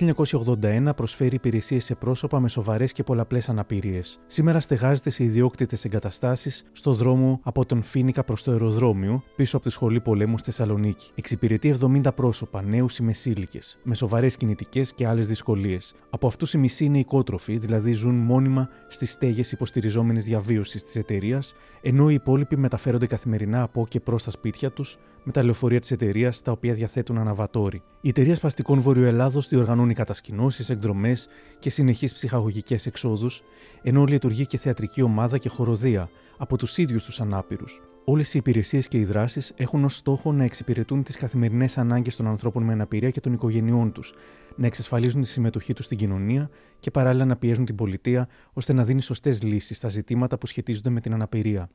1981 0.62 0.90
προσφέρει 0.96 1.35
υπηρεσίες 1.35 1.85
σε 1.85 1.94
πρόσωπα 1.94 2.40
με 2.40 2.48
σοβαρές 2.48 2.92
και 2.92 3.02
πολλαπλές 3.02 3.48
αναπηρίες. 3.48 4.20
Σήμερα 4.26 4.61
στεγάζεται 4.61 5.11
σε 5.11 5.24
ιδιόκτητες 5.24 5.85
εγκαταστάσεις 5.85 6.64
στο 6.72 6.92
δρόμο 6.92 7.40
από 7.42 7.66
τον 7.66 7.83
Φίνικα 7.83 8.24
προς 8.24 8.42
το 8.42 8.50
αεροδρόμιο, 8.50 9.22
πίσω 9.37 9.57
από 9.57 9.66
τη 9.66 9.72
Σχολή 9.72 10.00
Πολέμου 10.00 10.38
στη 10.38 10.50
Θεσσαλονίκη. 10.50 11.11
Εξυπηρετεί 11.14 11.76
70 11.81 12.14
πρόσωπα, 12.14 12.62
νέους 12.62 12.98
ή 12.98 13.02
μεσήλικες, 13.02 13.79
με 13.83 13.94
σοβαρές 13.94 14.37
κινητικές 14.37 14.92
και 14.92 15.07
άλλες 15.07 15.26
δυσκολίες. 15.26 15.94
Από 16.11 16.26
αυτούς 16.26 16.52
οι 16.52 16.59
μισοί 16.59 16.85
είναι 16.85 16.98
οικότροφοι, 16.98 17.57
δηλαδή 17.57 17.92
ζουν 17.92 18.14
μόνιμα 18.14 18.68
στις 18.88 19.11
στέγες 19.11 19.52
υποστηριζόμενης 19.52 20.24
διαβίωσης 20.24 20.83
της 20.83 20.96
εταιρείας, 20.96 21.55
ενώ 21.83 22.11
οι 22.11 22.14
υπόλοιποι 22.14 22.57
μεταφέρονται 22.57 23.07
καθημερινά 23.07 23.62
από 23.62 23.87
και 23.88 24.00
προς 24.00 24.24
τα 24.24 24.31
σπίτια 24.31 24.70
τους 24.70 24.98
με 25.26 25.32
τα 25.32 25.44
λεωφορεία 25.44 25.80
της 25.80 25.90
εταιρείας, 25.90 26.42
τα 26.42 26.52
οποία 26.52 26.74
διαθέτουν 26.74 27.18
αναβατόρι. 27.18 27.82
Η 28.00 28.08
εταιρεία 28.08 28.34
Σπαστικών 28.34 28.80
Βορειοελλάδο 28.80 29.40
διοργανώνει 29.40 29.94
κατασκηνώσεις, 29.94 30.70
εκδρομές 30.70 31.28
και 31.58 31.70
συνεχείς 31.70 32.12
ψυχαγωγικές 32.12 32.86
εξόδους, 32.86 33.42
ενώ 33.82 34.04
λειτουργεί 34.04 34.46
και 34.46 34.58
θεατρική 34.58 35.02
ομάδα 35.02 35.38
και 35.38 35.48
χοροδία 35.48 36.08
από 36.38 36.56
τους 36.56 36.78
ίδιους 36.78 37.04
τους 37.04 37.20
ανάπηρους. 37.20 37.82
Όλες 38.04 38.34
οι 38.34 38.38
υπηρεσίες 38.38 38.88
και 38.88 38.98
οι 38.98 39.04
δράσεις 39.04 39.52
έχουν 39.56 39.84
ως 39.84 39.96
στόχο 39.96 40.32
να 40.32 40.44
εξυπηρετούν 40.44 41.02
τις 41.02 41.16
καθημερινές 41.16 41.78
ανάγκες 41.78 42.16
των 42.16 42.26
ανθρώπων 42.26 42.62
με 42.62 42.72
αναπηρία 42.72 43.10
και 43.10 43.20
των 43.20 43.32
οικογενειών 43.32 43.92
τους, 43.92 44.14
να 44.56 44.66
εξασφαλίζουν 44.66 45.22
τη 45.22 45.28
συμμετοχή 45.28 45.72
τους 45.72 45.84
στην 45.84 45.98
κοινωνία 45.98 46.50
και 46.80 46.90
παράλληλα 46.90 47.24
να 47.24 47.36
πιέζουν 47.36 47.64
την 47.64 47.74
πολιτεία 47.74 48.28
ώστε 48.52 48.72
να 48.72 48.84
δίνει 48.84 49.02
σωστές 49.02 49.42
λύσεις 49.42 49.76
στα 49.76 49.88
ζητήματα 49.88 50.38
που 50.38 50.46
σχετίζονται 50.46 50.90
με 50.90 51.00
την 51.00 51.12
αναπηρία. 51.12 51.68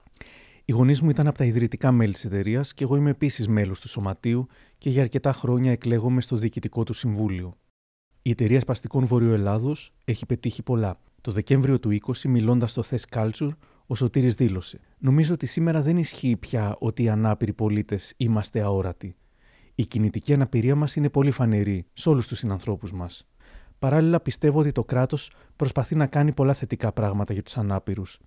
Οι 0.71 0.73
γονείς 0.73 1.01
μου 1.01 1.09
ήταν 1.09 1.27
από 1.27 1.37
τα 1.37 1.45
ιδρυτικά 1.45 1.91
μέλη 1.91 2.13
της 2.13 2.25
εταιρείας 2.25 2.73
και 2.73 2.83
εγώ 2.83 2.95
είμαι 2.95 3.09
επίσης 3.09 3.47
μέλος 3.47 3.79
του 3.79 3.87
σωματείου 3.87 4.47
και 4.77 4.89
για 4.89 5.01
αρκετά 5.01 5.33
χρόνια 5.33 5.71
εκλέγομαι 5.71 6.21
στο 6.21 6.35
διοικητικό 6.35 6.83
του 6.83 6.93
συμβούλιο. 6.93 7.57
Η 8.21 8.29
εταιρεία 8.29 8.59
Σπαστικών 8.59 9.05
Βορειοελλάδο 9.05 9.75
έχει 10.05 10.25
πετύχει 10.25 10.63
πολλά. 10.63 10.99
Το 11.21 11.31
Δεκέμβριο 11.31 11.79
του 11.79 11.97
20, 12.05 12.27
μιλώντας 12.27 12.71
στο 12.71 12.83
Thess 12.89 13.17
Culture, 13.17 13.49
ο 13.87 13.95
Σωτήρης 13.95 14.35
δήλωσε: 14.35 14.79
Νομίζω 14.97 15.33
ότι 15.33 15.45
σήμερα 15.45 15.81
δεν 15.81 15.97
ισχύει 15.97 16.37
πια 16.37 16.75
ότι 16.79 17.03
οι 17.03 17.09
ανάπηροι 17.09 17.53
πολίτες 17.53 18.13
είμαστε 18.17 18.61
αόρατοι. 18.61 19.15
Η 19.75 19.85
κινητική 19.85 20.33
αναπηρία 20.33 20.75
μας 20.75 20.95
είναι 20.95 21.09
πολύ 21.09 21.31
φανερή 21.31 21.85
σε 21.93 22.09
όλους 22.09 22.27
τους 22.27 22.37
συνανθρώπους 22.37 22.91
μας. 22.91 23.27
Παράλληλα, 23.79 24.19
πιστεύω 24.19 24.59
ότι 24.59 24.71
το 24.71 24.83
κράτος 24.83 25.31
προσπαθεί 25.55 25.95
να 25.95 26.05
κάνει 26.05 26.31
πολλά 26.31 26.53
θετικά 26.53 26.91
πράγματα 26.91 27.33
για 27.33 27.43
τους 27.43 27.57
ανάπηρους. 27.57 28.19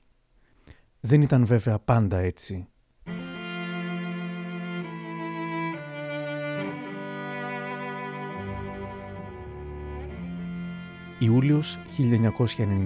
Δεν 1.06 1.22
ήταν 1.22 1.46
βέβαια 1.46 1.78
πάντα 1.78 2.18
έτσι. 2.18 2.66
Ιούλιος 11.18 11.78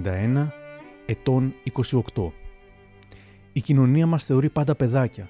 1991, 0.03 0.47
ετών 1.05 1.53
28. 2.15 2.31
Η 3.53 3.61
κοινωνία 3.61 4.05
μας 4.07 4.23
θεωρεί 4.23 4.49
πάντα 4.49 4.75
παιδάκια. 4.75 5.29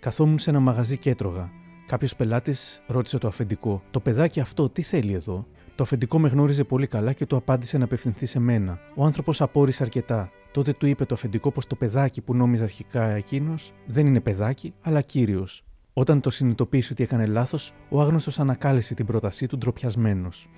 Καθόμουν 0.00 0.38
σε 0.38 0.50
ένα 0.50 0.60
μαγαζί 0.60 0.96
και 0.96 1.10
έτρωγα. 1.10 1.50
Κάποιος 1.86 2.16
πελάτης 2.16 2.82
ρώτησε 2.86 3.18
το 3.18 3.28
αφεντικό: 3.28 3.82
Το 3.90 4.00
παιδάκι 4.00 4.40
αυτό 4.40 4.68
τι 4.68 4.82
θέλει 4.82 5.12
εδώ; 5.12 5.46
Το 5.74 5.82
αφεντικό 5.82 6.18
με 6.18 6.28
γνώριζε 6.28 6.64
πολύ 6.64 6.86
καλά 6.86 7.12
και 7.12 7.26
του 7.26 7.36
απάντησε 7.36 7.78
να 7.78 7.84
απευθυνθεί 7.84 8.26
σε 8.26 8.38
μένα. 8.38 8.78
Ο 8.94 9.04
άνθρωπος 9.04 9.40
απόρρισε 9.40 9.82
αρκετά. 9.82 10.30
Τότε 10.54 10.72
του 10.72 10.86
είπε 10.86 11.04
το 11.04 11.14
αφεντικό 11.14 11.50
πως 11.50 11.66
το 11.66 11.74
παιδάκι 11.74 12.20
που 12.20 12.34
νόμιζε 12.34 12.62
αρχικά 12.62 13.04
εκείνος 13.04 13.72
δεν 13.86 14.06
είναι 14.06 14.20
παιδάκι, 14.20 14.74
αλλά 14.82 15.00
κύριος. 15.00 15.64
Όταν 15.92 16.20
το 16.20 16.30
συνειδητοποίησε 16.30 16.92
ότι 16.92 17.02
έκανε 17.02 17.26
λάθος, 17.26 17.72
ο 17.88 18.00
άγνωστος 18.00 18.38
ανακάλεσε 18.38 18.94
την 18.94 19.06
πρότασή 19.06 19.46
του 19.46 19.58
ντροπιασμένος. 19.58 20.48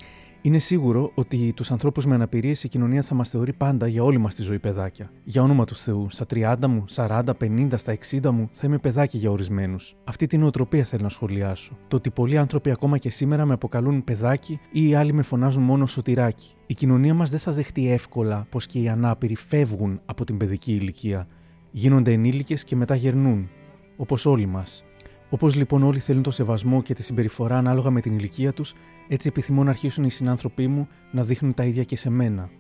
Είναι 0.43 0.59
σίγουρο 0.59 1.11
ότι 1.15 1.53
τους 1.57 1.71
ανθρώπους 1.71 2.07
με 2.07 2.15
αναπηρίες 2.15 2.65
η 2.65 2.69
κοινωνία 2.69 3.03
θα 3.03 3.15
μας 3.15 3.29
θεωρεί 3.29 3.53
πάντα 3.53 3.87
για 3.87 4.03
όλη 4.03 4.19
μας 4.19 4.35
τη 4.35 4.43
ζωή 4.43 4.59
παιδάκια. 4.59 5.11
Για 5.25 5.43
όνομα 5.43 5.65
του 5.65 5.75
Θεού, 5.75 6.07
στα 6.11 6.27
30 6.27 6.67
μου, 6.69 6.85
40, 6.95 7.23
50, 7.35 7.69
στα 7.77 7.93
60 7.93 8.31
μου 8.31 8.49
θα 8.53 8.67
είμαι 8.67 8.79
παιδάκι 8.79 9.19
για 9.19 9.31
ορισμένους. 9.31 9.97
Αυτή 10.05 10.27
την 10.27 10.41
νοοτροπία 10.41 10.85
θέλω 10.85 11.03
να 11.03 11.09
σχολιάσω. 11.09 11.77
Το 11.89 11.97
ότι 11.97 12.11
πολλοί 12.11 12.39
άνθρωποι 12.39 12.71
ακόμα 12.71 12.99
και 12.99 13.11
σήμερα 13.11 13.45
με 13.45 13.53
αποκαλούν 13.53 14.05
παιδάκι 14.05 14.61
ή 14.73 14.89
οι 14.89 14.95
άλλοι 14.95 15.13
με 15.13 15.23
φωνάζουν 15.23 15.63
μόνο 15.63 15.87
σωτηράκι. 15.87 16.55
Η 16.67 16.75
κοινωνία 16.75 17.15
μας 17.15 17.31
δεν 17.31 17.39
θα 17.39 17.53
δεχτεί 17.53 17.91
εύκολα 17.91 18.47
πως 18.51 18.67
και 18.67 18.79
οι 18.79 18.89
ανάπηροι 18.89 19.37
φεύγουν 19.37 20.01
από 20.05 20.25
την 20.25 20.37
παιδική 20.37 20.73
ηλικία. 20.73 21.27
Γίνονται 21.71 22.13
ενήλικες 22.13 22.65
και 22.65 22.77
μετά 22.77 22.95
γερνούν. 22.95 23.49
Όπως 23.97 24.27
όλοι 24.27 24.47
μας. 24.47 24.85
Όπως 25.31 25.55
λοιπόν 25.55 25.83
όλοι 25.83 25.99
θέλουν 25.99 26.23
το 26.23 26.31
σεβασμό 26.31 26.83
και 26.83 26.95
τη 26.95 27.03
συμπεριφορά 27.03 27.59
ανάλογα 27.59 27.91
με 27.91 28.01
την 28.01 28.15
ηλικία 28.15 28.53
τους, 28.53 28.75
έτσι 29.09 29.29
επιθυμώ 29.29 29.65
να 29.65 29.71
αρχίσουν 29.71 30.05
οι 30.05 30.11
συνάνθρωποι 30.11 30.67
μου 30.67 30.89
να 31.11 31.23
δείχνουν 31.23 31.55
τα 31.55 31.65
ίδια 31.65 31.85
και 31.85 31.97
σε 31.97 32.11
μένα. 32.11 32.51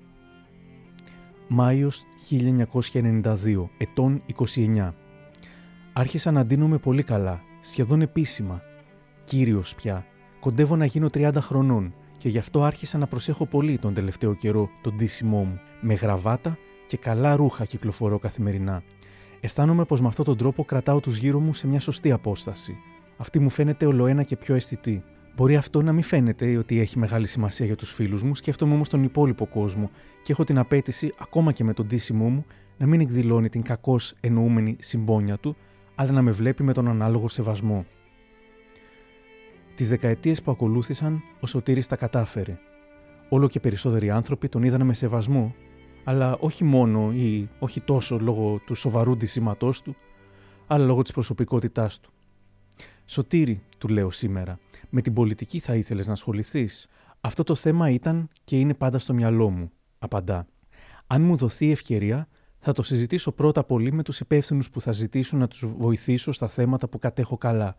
Μάιος 1.48 2.04
1992, 2.30 3.68
ετών 3.78 4.22
29. 4.54 4.92
Άρχισα 5.92 6.30
να 6.30 6.44
ντύνομαι 6.44 6.78
πολύ 6.78 7.02
καλά, 7.02 7.40
σχεδόν 7.60 8.02
επίσημα. 8.02 8.62
Κύριος 9.24 9.74
πια. 9.74 10.06
Κοντεύω 10.40 10.76
να 10.76 10.84
γίνω 10.84 11.08
30 11.14 11.32
χρονών 11.36 11.94
και 12.18 12.28
γι' 12.28 12.38
αυτό 12.38 12.62
άρχισα 12.62 12.98
να 12.98 13.06
προσέχω 13.06 13.46
πολύ 13.46 13.78
τον 13.78 13.94
τελευταίο 13.94 14.34
καιρό 14.34 14.68
τον 14.82 14.94
ντύσιμό 14.96 15.44
μου. 15.44 15.60
Με 15.80 15.94
γραβάτα 15.94 16.58
και 16.86 16.96
καλά 16.96 17.36
ρούχα 17.36 17.64
κυκλοφορώ 17.64 18.18
καθημερινά. 18.18 18.82
Αισθάνομαι 19.46 19.84
πως 19.84 20.00
με 20.00 20.06
αυτόν 20.06 20.24
τον 20.24 20.36
τρόπο 20.36 20.64
κρατάω 20.64 21.00
τους 21.00 21.16
γύρω 21.16 21.40
μου 21.40 21.54
σε 21.54 21.66
μια 21.66 21.80
σωστή 21.80 22.12
απόσταση. 22.12 22.76
Αυτή 23.16 23.38
μου 23.38 23.50
φαίνεται 23.50 23.86
ολοένα 23.86 24.22
και 24.22 24.36
πιο 24.36 24.54
αισθητή. 24.54 25.02
Μπορεί 25.36 25.56
αυτό 25.56 25.82
να 25.82 25.92
μην 25.92 26.02
φαίνεται 26.02 26.56
ότι 26.56 26.80
έχει 26.80 26.98
μεγάλη 26.98 27.26
σημασία 27.26 27.66
για 27.66 27.76
τους 27.76 27.92
φίλους 27.92 28.22
μου, 28.22 28.34
σκέφτομαι 28.34 28.74
όμως 28.74 28.88
τον 28.88 29.02
υπόλοιπο 29.02 29.46
κόσμο 29.46 29.90
και 30.22 30.32
έχω 30.32 30.44
την 30.44 30.58
απέτηση, 30.58 31.12
ακόμα 31.18 31.52
και 31.52 31.64
με 31.64 31.72
τον 31.72 31.86
ντύσιμό 31.86 32.28
μου, 32.28 32.44
να 32.78 32.86
μην 32.86 33.00
εκδηλώνει 33.00 33.48
την 33.48 33.62
κακώς 33.62 34.14
εννοούμενη 34.20 34.76
συμπόνια 34.80 35.36
του, 35.36 35.56
αλλά 35.94 36.12
να 36.12 36.22
με 36.22 36.30
βλέπει 36.30 36.62
με 36.62 36.72
τον 36.72 36.88
ανάλογο 36.88 37.28
σεβασμό. 37.28 37.86
Τις 39.74 39.88
δεκαετίες 39.88 40.42
που 40.42 40.50
ακολούθησαν, 40.50 41.22
ο 41.40 41.46
Σωτήρης 41.46 41.86
τα 41.86 41.96
κατάφερε. 41.96 42.58
Όλο 43.28 43.48
και 43.48 43.60
περισσότεροι 43.60 44.10
άνθρωποι 44.10 44.48
τον 44.48 44.62
είδαν 44.62 44.82
με 44.82 44.94
σεβασμό 44.94 45.54
αλλά 46.08 46.36
όχι 46.40 46.64
μόνο 46.64 47.12
ή 47.12 47.48
όχι 47.58 47.80
τόσο 47.80 48.18
λόγω 48.18 48.60
του 48.66 48.74
σοβαρού 48.74 49.16
ντυσίματός 49.16 49.82
του, 49.82 49.96
αλλά 50.66 50.84
λόγω 50.84 51.02
της 51.02 51.12
προσωπικότητάς 51.12 52.00
του. 52.00 52.10
Σωτήρη, 53.04 53.62
του 53.78 53.88
λέω 53.88 54.10
σήμερα, 54.10 54.58
με 54.90 55.00
την 55.00 55.12
πολιτική 55.12 55.58
θα 55.58 55.74
ήθελες 55.74 56.06
να 56.06 56.12
ασχοληθείς. 56.12 56.88
Αυτό 57.20 57.42
το 57.42 57.54
θέμα 57.54 57.90
ήταν 57.90 58.28
και 58.44 58.58
είναι 58.58 58.74
πάντα 58.74 58.98
στο 58.98 59.14
μυαλό 59.14 59.50
μου, 59.50 59.70
απαντά. 59.98 60.46
Αν 61.06 61.22
μου 61.22 61.36
δοθεί 61.36 61.66
η 61.66 61.70
ευκαιρία, 61.70 62.28
Θα 62.68 62.72
το 62.72 62.82
συζητήσω 62.82 63.32
πρώτα 63.32 63.64
πολύ 63.64 63.92
με 63.92 64.02
τους 64.02 64.20
υπεύθυνους 64.20 64.70
που 64.70 64.80
θα 64.80 64.92
ζητήσουν 64.92 65.38
να 65.38 65.48
τους 65.48 65.64
βοηθήσω 65.78 66.32
στα 66.32 66.48
θέματα 66.48 66.88
που 66.88 66.98
κατέχω 66.98 67.36
καλά. 67.36 67.76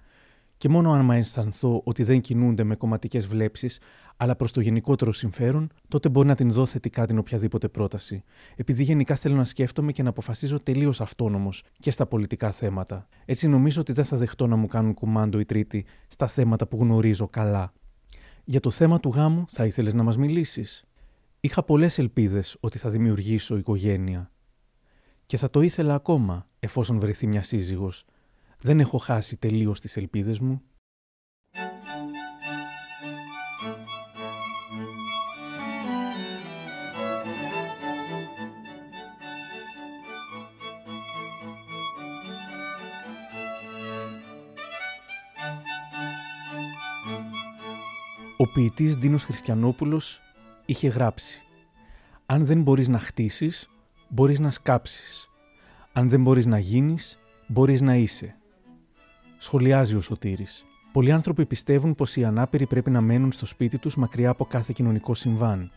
Και 0.57 0.69
μόνο 0.69 0.91
αν 0.91 1.09
αισθανθώ 1.09 1.81
ότι 1.83 2.03
δεν 2.03 2.21
κινούνται 2.21 2.63
με 2.63 2.75
κομματικές 2.75 3.27
βλέψεις, 3.27 3.79
αλλά 4.17 4.35
προς 4.35 4.51
το 4.51 4.61
γενικότερο 4.61 5.11
συμφέρον, 5.11 5.69
τότε 5.87 6.09
μπορεί 6.09 6.27
να 6.27 6.35
την 6.35 6.51
δω 6.51 6.65
θετικά 6.65 7.05
την 7.05 7.17
οποιαδήποτε 7.17 7.67
πρόταση. 7.67 8.23
Επειδή 8.55 8.83
γενικά 8.83 9.15
θέλω 9.15 9.35
να 9.35 9.45
σκέφτομαι 9.45 9.91
και 9.91 10.03
να 10.03 10.09
αποφασίζω 10.09 10.63
τελείως 10.63 11.01
αυτόνομος 11.01 11.63
και 11.79 11.91
στα 11.91 12.05
πολιτικά 12.05 12.51
θέματα. 12.51 13.07
Έτσι 13.25 13.47
νομίζω 13.47 13.81
ότι 13.81 13.91
δεν 13.91 14.05
θα 14.05 14.17
δεχτώ 14.17 14.47
να 14.47 14.55
μου 14.55 14.67
κάνουν 14.67 14.93
κουμάντο 14.93 15.39
οι 15.39 15.45
τρίτοι 15.45 15.85
στα 16.07 16.27
θέματα 16.27 16.67
που 16.67 16.77
γνωρίζω 16.77 17.27
καλά. 17.27 17.73
Για 18.43 18.59
το 18.59 18.71
θέμα 18.71 18.99
του 18.99 19.09
γάμου 19.09 19.45
θα 19.47 19.65
ήθελες 19.65 19.93
να 19.93 20.03
μας 20.03 20.17
μιλήσεις; 20.17 20.85
Είχα 21.39 21.63
πολλές 21.63 21.97
ελπίδες 21.97 22.57
ότι 22.59 22.77
θα 22.77 22.89
δημιουργήσω 22.89 23.57
οικογένεια. 23.57 24.31
Και 25.25 25.37
θα 25.37 25.49
το 25.49 25.61
ήθελα 25.61 25.93
ακόμα, 25.93 26.47
εφόσον 26.59 26.99
βρεθεί 26.99 27.27
μια 27.27 27.43
σύζυγος. 27.43 28.05
Δεν 28.61 28.79
έχω 28.79 28.97
χάσει 28.97 29.37
τελείως 29.37 29.79
τις 29.79 29.97
ελπίδες 29.97 30.39
μου. 30.39 30.61
Ο 48.39 48.47
ποιητής 48.53 48.95
Δίνος 48.95 49.23
Χριστιανόπουλος 49.23 50.19
είχε 50.65 50.87
γράψει 50.87 51.41
«Αν 52.25 52.45
δεν 52.45 52.61
μπορείς 52.61 52.87
να 52.87 52.99
χτίσεις, 52.99 53.69
μπορείς 54.09 54.39
να 54.39 54.51
σκάψεις. 54.51 55.29
Αν 55.93 56.09
δεν 56.09 56.21
μπορείς 56.21 56.45
να 56.45 56.59
γίνεις, 56.59 57.19
μπορείς 57.47 57.81
να 57.81 57.95
είσαι. 57.95 58.36
Σχολιάζει 59.37 59.95
ο 59.95 60.01
Σωτήρης. 60.01 60.65
Πολλοί 60.91 61.11
άνθρωποι 61.11 61.45
πιστεύουν 61.45 61.95
πως 61.95 62.15
οι 62.15 62.23
ανάπηροι 62.23 62.65
πρέπει 62.65 62.89
να 62.89 63.01
μένουν 63.01 63.31
στο 63.31 63.45
σπίτι 63.45 63.77
τους 63.77 63.95
μακριά 63.95 64.29
από 64.29 64.45
κάθε 64.45 64.73
κοινωνικό 64.75 65.13
συμβάν. 65.13 65.71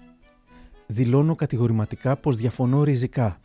Δηλώνω 0.87 1.35
κατηγορηματικά 1.35 2.17
πως 2.17 2.37
διαφωνώ 2.37 2.85
ριζικά. 2.85 3.41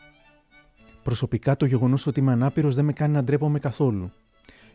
Προσωπικά 1.04 1.58
το 1.58 1.66
γεγονός 1.66 2.08
ότι 2.08 2.20
είμαι 2.20 2.32
ανάπηρος 2.32 2.76
δεν 2.76 2.86
με 2.86 2.94
κάνει 2.94 3.14
να 3.14 3.24
ντρέπομαι 3.24 3.60
καθόλου. 3.60 4.12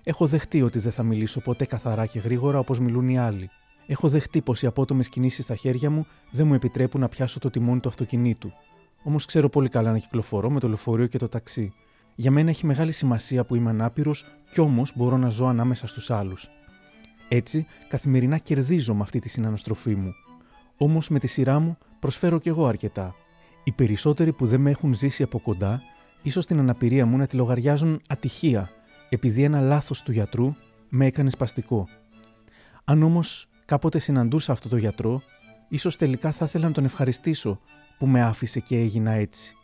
Έχω 0.03 0.27
δεχτεί 0.27 0.63
ότι 0.63 0.79
δεν 0.79 0.93
θα 0.93 1.03
μιλήσω 1.03 1.41
ποτέ 1.41 1.65
καθαρά 1.65 2.07
και 2.07 2.19
γρήγορα 2.19 2.59
όπως 2.59 2.79
μιλούν 2.79 3.09
οι 3.09 3.19
άλλοι. 3.19 3.51
Έχω 3.87 4.09
δεχτεί 4.09 4.41
πως 4.41 4.63
οι 4.63 4.67
απότομες 4.67 5.09
κινήσεις 5.09 5.45
στα 5.45 5.55
χέρια 5.55 5.91
μου 5.91 6.07
δεν 6.31 6.47
μου 6.47 6.55
επιτρέπουν 6.55 7.01
να 7.01 7.09
πιάσω 7.09 7.39
το 7.39 7.51
τιμόνι 7.51 7.81
του 7.81 7.89
αυτοκινήτου. 7.89 8.53
Όμως 9.03 9.25
ξέρω 9.25 9.49
πολύ 9.49 9.69
καλά 9.69 9.93
να 9.93 9.99
κυκλοφορώ 9.99 10.51
με 10.51 10.61
το 10.61 10.69
λεωφορείο 10.69 11.07
και 11.07 11.19
το 11.19 11.29
ταξί. 11.29 11.73
Για 12.21 12.31
μένα 12.31 12.51
έχει 12.51 12.67
μεγάλη 12.67 12.93
σημασία 12.93 13.45
που 13.45 13.55
είμαι 13.55 13.71
ανάπηρος 13.71 14.27
κι 14.51 14.61
όμως 14.61 14.93
μπορώ 14.97 15.17
να 15.17 15.29
ζω 15.29 15.47
ανάμεσα 15.47 15.87
στους 15.87 16.11
άλλους. 16.11 16.49
Έτσι, 17.29 17.67
καθημερινά 17.89 18.39
κερδίζω 18.39 18.95
με 18.95 19.03
αυτή 19.03 19.19
τη 19.19 19.29
συναναστροφή 19.29 19.95
μου. 19.95 20.13
Όμως 20.77 21.09
με 21.09 21.19
τη 21.19 21.27
σειρά 21.27 21.59
μου 21.59 21.79
προσφέρω 21.99 22.39
κι 22.39 22.49
εγώ 22.49 22.67
αρκετά. 22.67 23.15
Οι 23.65 23.73
περισσότεροι 23.73 24.33
που 24.33 24.47
δεν 24.47 24.61
με 24.61 24.71
έχουν 24.71 24.95
ζήσει 24.95 25.23
από 25.23 25.41
κοντά, 25.41 25.83
ίσως 26.23 26.47
την 26.47 26.59
αναπηρία 26.59 27.07
μου 27.07 27.17
να 27.17 27.27
τη 27.27 27.37
λογαριάζουν 27.37 28.01
ατυχία, 28.09 28.71
επειδή 29.09 29.43
ένα 29.43 29.61
λάθος 29.61 30.03
του 30.03 30.13
γιατρού 30.13 30.55
με 30.89 31.07
έκανε 31.07 31.31
σπαστικό. 31.31 31.89
Αν 32.85 33.03
όμως 33.03 33.49
κάποτε 33.65 33.99
συναντούσα 33.99 34.53
αυτό 34.53 34.69
το 34.69 34.77
γιατρό, 34.77 35.23
ίσως 35.69 35.97
τελικά 35.97 36.33
θα 36.33 36.45
ήθελα 36.45 36.67
να 36.67 36.73
τον 36.73 36.85
ευχαριστήσω 36.85 37.61
που 37.99 38.07
με 38.07 38.23
άφησε 38.23 38.61
και 38.61 38.77
έγινα 38.77 39.13
έτσι. 39.13 39.55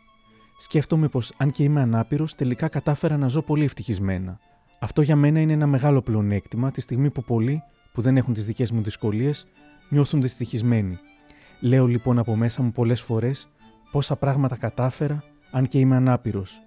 Σκέφτομαι 0.59 1.07
πως 1.07 1.33
αν 1.37 1.51
και 1.51 1.63
είμαι 1.63 1.81
ανάπηρος, 1.81 2.35
τελικά 2.35 2.67
κατάφερα 2.67 3.17
να 3.17 3.27
ζω 3.27 3.41
πολύ 3.41 3.63
ευτυχισμένα. 3.63 4.39
Αυτό 4.79 5.01
για 5.01 5.15
μένα 5.15 5.39
είναι 5.39 5.53
ένα 5.53 5.67
μεγάλο 5.67 6.01
πλεονέκτημα 6.01 6.71
τη 6.71 6.81
στιγμή 6.81 7.09
που 7.09 7.23
πολλοί 7.23 7.63
που 7.93 8.01
δεν 8.01 8.17
έχουν 8.17 8.33
τις 8.33 8.45
δικές 8.45 8.71
μου 8.71 8.81
δυσκολίες 8.81 9.47
νιώθουν 9.89 10.21
δυστυχισμένοι. 10.21 10.99
Λέω 11.59 11.85
λοιπόν 11.85 12.19
από 12.19 12.35
μέσα 12.35 12.61
μου 12.61 12.71
πολλές 12.71 13.01
φορές 13.01 13.47
πόσα 13.91 14.15
πράγματα 14.15 14.55
κατάφερα 14.55 15.23
αν 15.51 15.67
και 15.67 15.79
είμαι 15.79 15.95
ανάπηρος. 15.95 16.61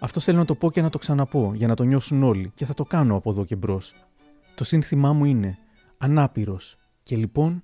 Αυτό 0.00 0.20
θέλω 0.20 0.38
να 0.38 0.44
το 0.44 0.54
πω 0.54 0.70
και 0.70 0.82
να 0.82 0.90
το 0.90 0.98
ξαναπώ 0.98 1.52
για 1.54 1.66
να 1.66 1.74
το 1.74 1.82
νιώσουν 1.82 2.22
όλοι 2.22 2.52
και 2.54 2.64
θα 2.64 2.74
το 2.74 2.84
κάνω 2.84 3.16
από 3.16 3.30
εδώ 3.30 3.44
και 3.44 3.56
μπρος. 3.56 3.94
Το 4.54 4.64
σύνθημά 4.64 5.12
μου 5.12 5.24
είναι 5.24 5.58
ανάπηρος 5.98 6.76
και 7.02 7.16
λοιπόν 7.16 7.62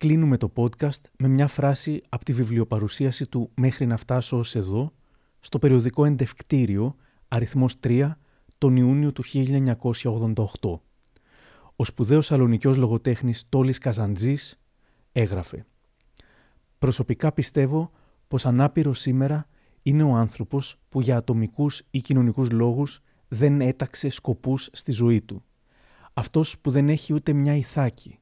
κλείνουμε 0.00 0.36
το 0.36 0.52
podcast 0.56 1.00
με 1.18 1.28
μια 1.28 1.46
φράση 1.46 2.02
από 2.08 2.24
τη 2.24 2.32
βιβλιοπαρουσίαση 2.32 3.26
του 3.26 3.50
«Μέχρι 3.54 3.86
να 3.86 3.96
φτάσω 3.96 4.38
ως 4.38 4.54
εδώ» 4.54 4.92
στο 5.40 5.58
περιοδικό 5.58 6.04
Εντευκτήριο, 6.04 6.96
αριθμός 7.28 7.76
3, 7.82 8.10
τον 8.58 8.76
Ιούνιο 8.76 9.12
του 9.12 9.22
1988. 9.24 10.80
Ο 11.76 11.84
σπουδαίος 11.84 12.26
σαλονικιός 12.26 12.76
λογοτέχνης 12.76 13.46
Τόλης 13.48 13.78
Καζαντζής 13.78 14.60
έγραφε 15.12 15.66
«Προσωπικά 16.78 17.32
πιστεύω 17.32 17.90
πως 18.28 18.46
ανάπηρος 18.46 19.00
σήμερα 19.00 19.48
είναι 19.82 20.02
ο 20.02 20.14
άνθρωπος 20.14 20.76
που 20.88 21.00
για 21.00 21.16
ατομικούς 21.16 21.82
ή 21.90 22.00
κοινωνικούς 22.00 22.50
λόγους 22.50 23.00
δεν 23.28 23.60
έταξε 23.60 24.08
σκοπούς 24.08 24.68
στη 24.72 24.92
ζωή 24.92 25.20
του. 25.20 25.44
Αυτός 26.12 26.58
που 26.58 26.70
δεν 26.70 26.88
έχει 26.88 27.12
ούτε 27.12 27.32
μια 27.32 27.54
ηθάκη, 27.54 28.19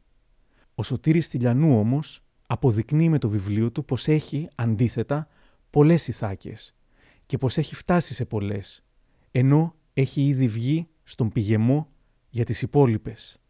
ο 0.79 0.83
Σωτήρης 0.83 1.29
Τηλιανού 1.29 1.79
όμως 1.79 2.25
αποδεικνύει 2.47 3.09
με 3.09 3.19
το 3.19 3.29
βιβλίο 3.29 3.71
του 3.71 3.85
πως 3.85 4.09
έχει, 4.09 4.49
αντίθετα, 4.55 5.29
πολλές 5.71 6.09
ηθάκες 6.09 6.75
και 7.27 7.38
πως 7.38 7.59
έχει 7.59 7.75
φτάσει 7.75 8.14
σε 8.14 8.25
πολλές, 8.25 8.85
ενώ 9.31 9.75
έχει 9.95 10.27
ήδη 10.27 10.49
βγει 10.49 10.88
στον 11.05 11.33
πηγεμό 11.33 11.88
για 12.29 12.45
τις 12.45 12.62
υπόλοιπες. 12.62 13.41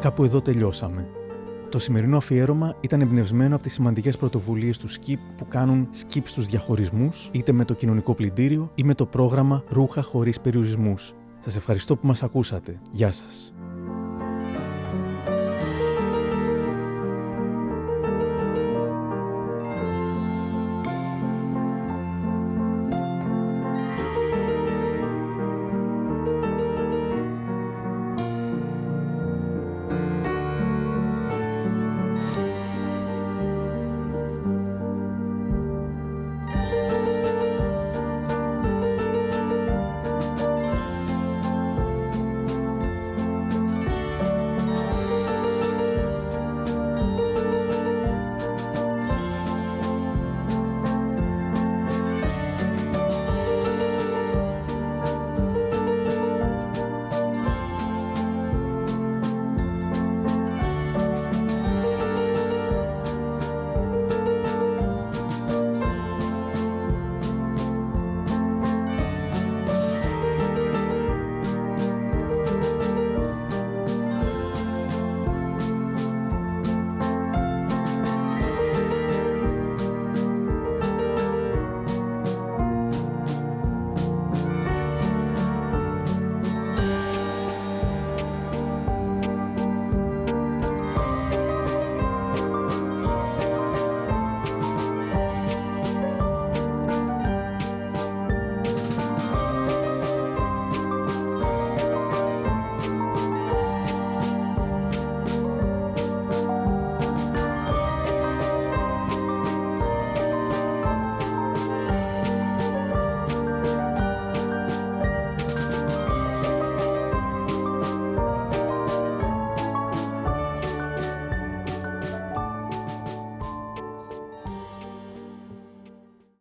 Κάπου 0.00 0.24
εδώ 0.24 0.40
τελειώσαμε. 0.40 1.08
Το 1.68 1.78
σημερινό 1.78 2.16
αφιέρωμα 2.16 2.76
ήταν 2.80 3.00
εμπνευσμένο 3.00 3.54
από 3.54 3.64
τις 3.64 3.72
σημαντικές 3.72 4.16
πρωτοβουλίες 4.16 4.78
του 4.78 4.88
SKIP 4.88 5.18
που 5.36 5.48
κάνουν 5.48 5.88
skip 5.92 6.22
στους 6.24 6.46
διαχωρισμούς, 6.46 7.28
είτε 7.32 7.52
με 7.52 7.64
το 7.64 7.74
κοινωνικό 7.74 8.14
πλυντήριο 8.14 8.70
ή 8.74 8.84
με 8.84 8.94
το 8.94 9.06
πρόγραμμα 9.06 9.64
Ρούχα 9.68 10.02
χωρίς 10.02 10.40
περιορισμούς. 10.40 11.14
Σας 11.40 11.56
ευχαριστώ 11.56 11.96
που 11.96 12.06
μας 12.06 12.22
ακούσατε. 12.22 12.80
Γεια 12.92 13.12
σας. 13.12 13.52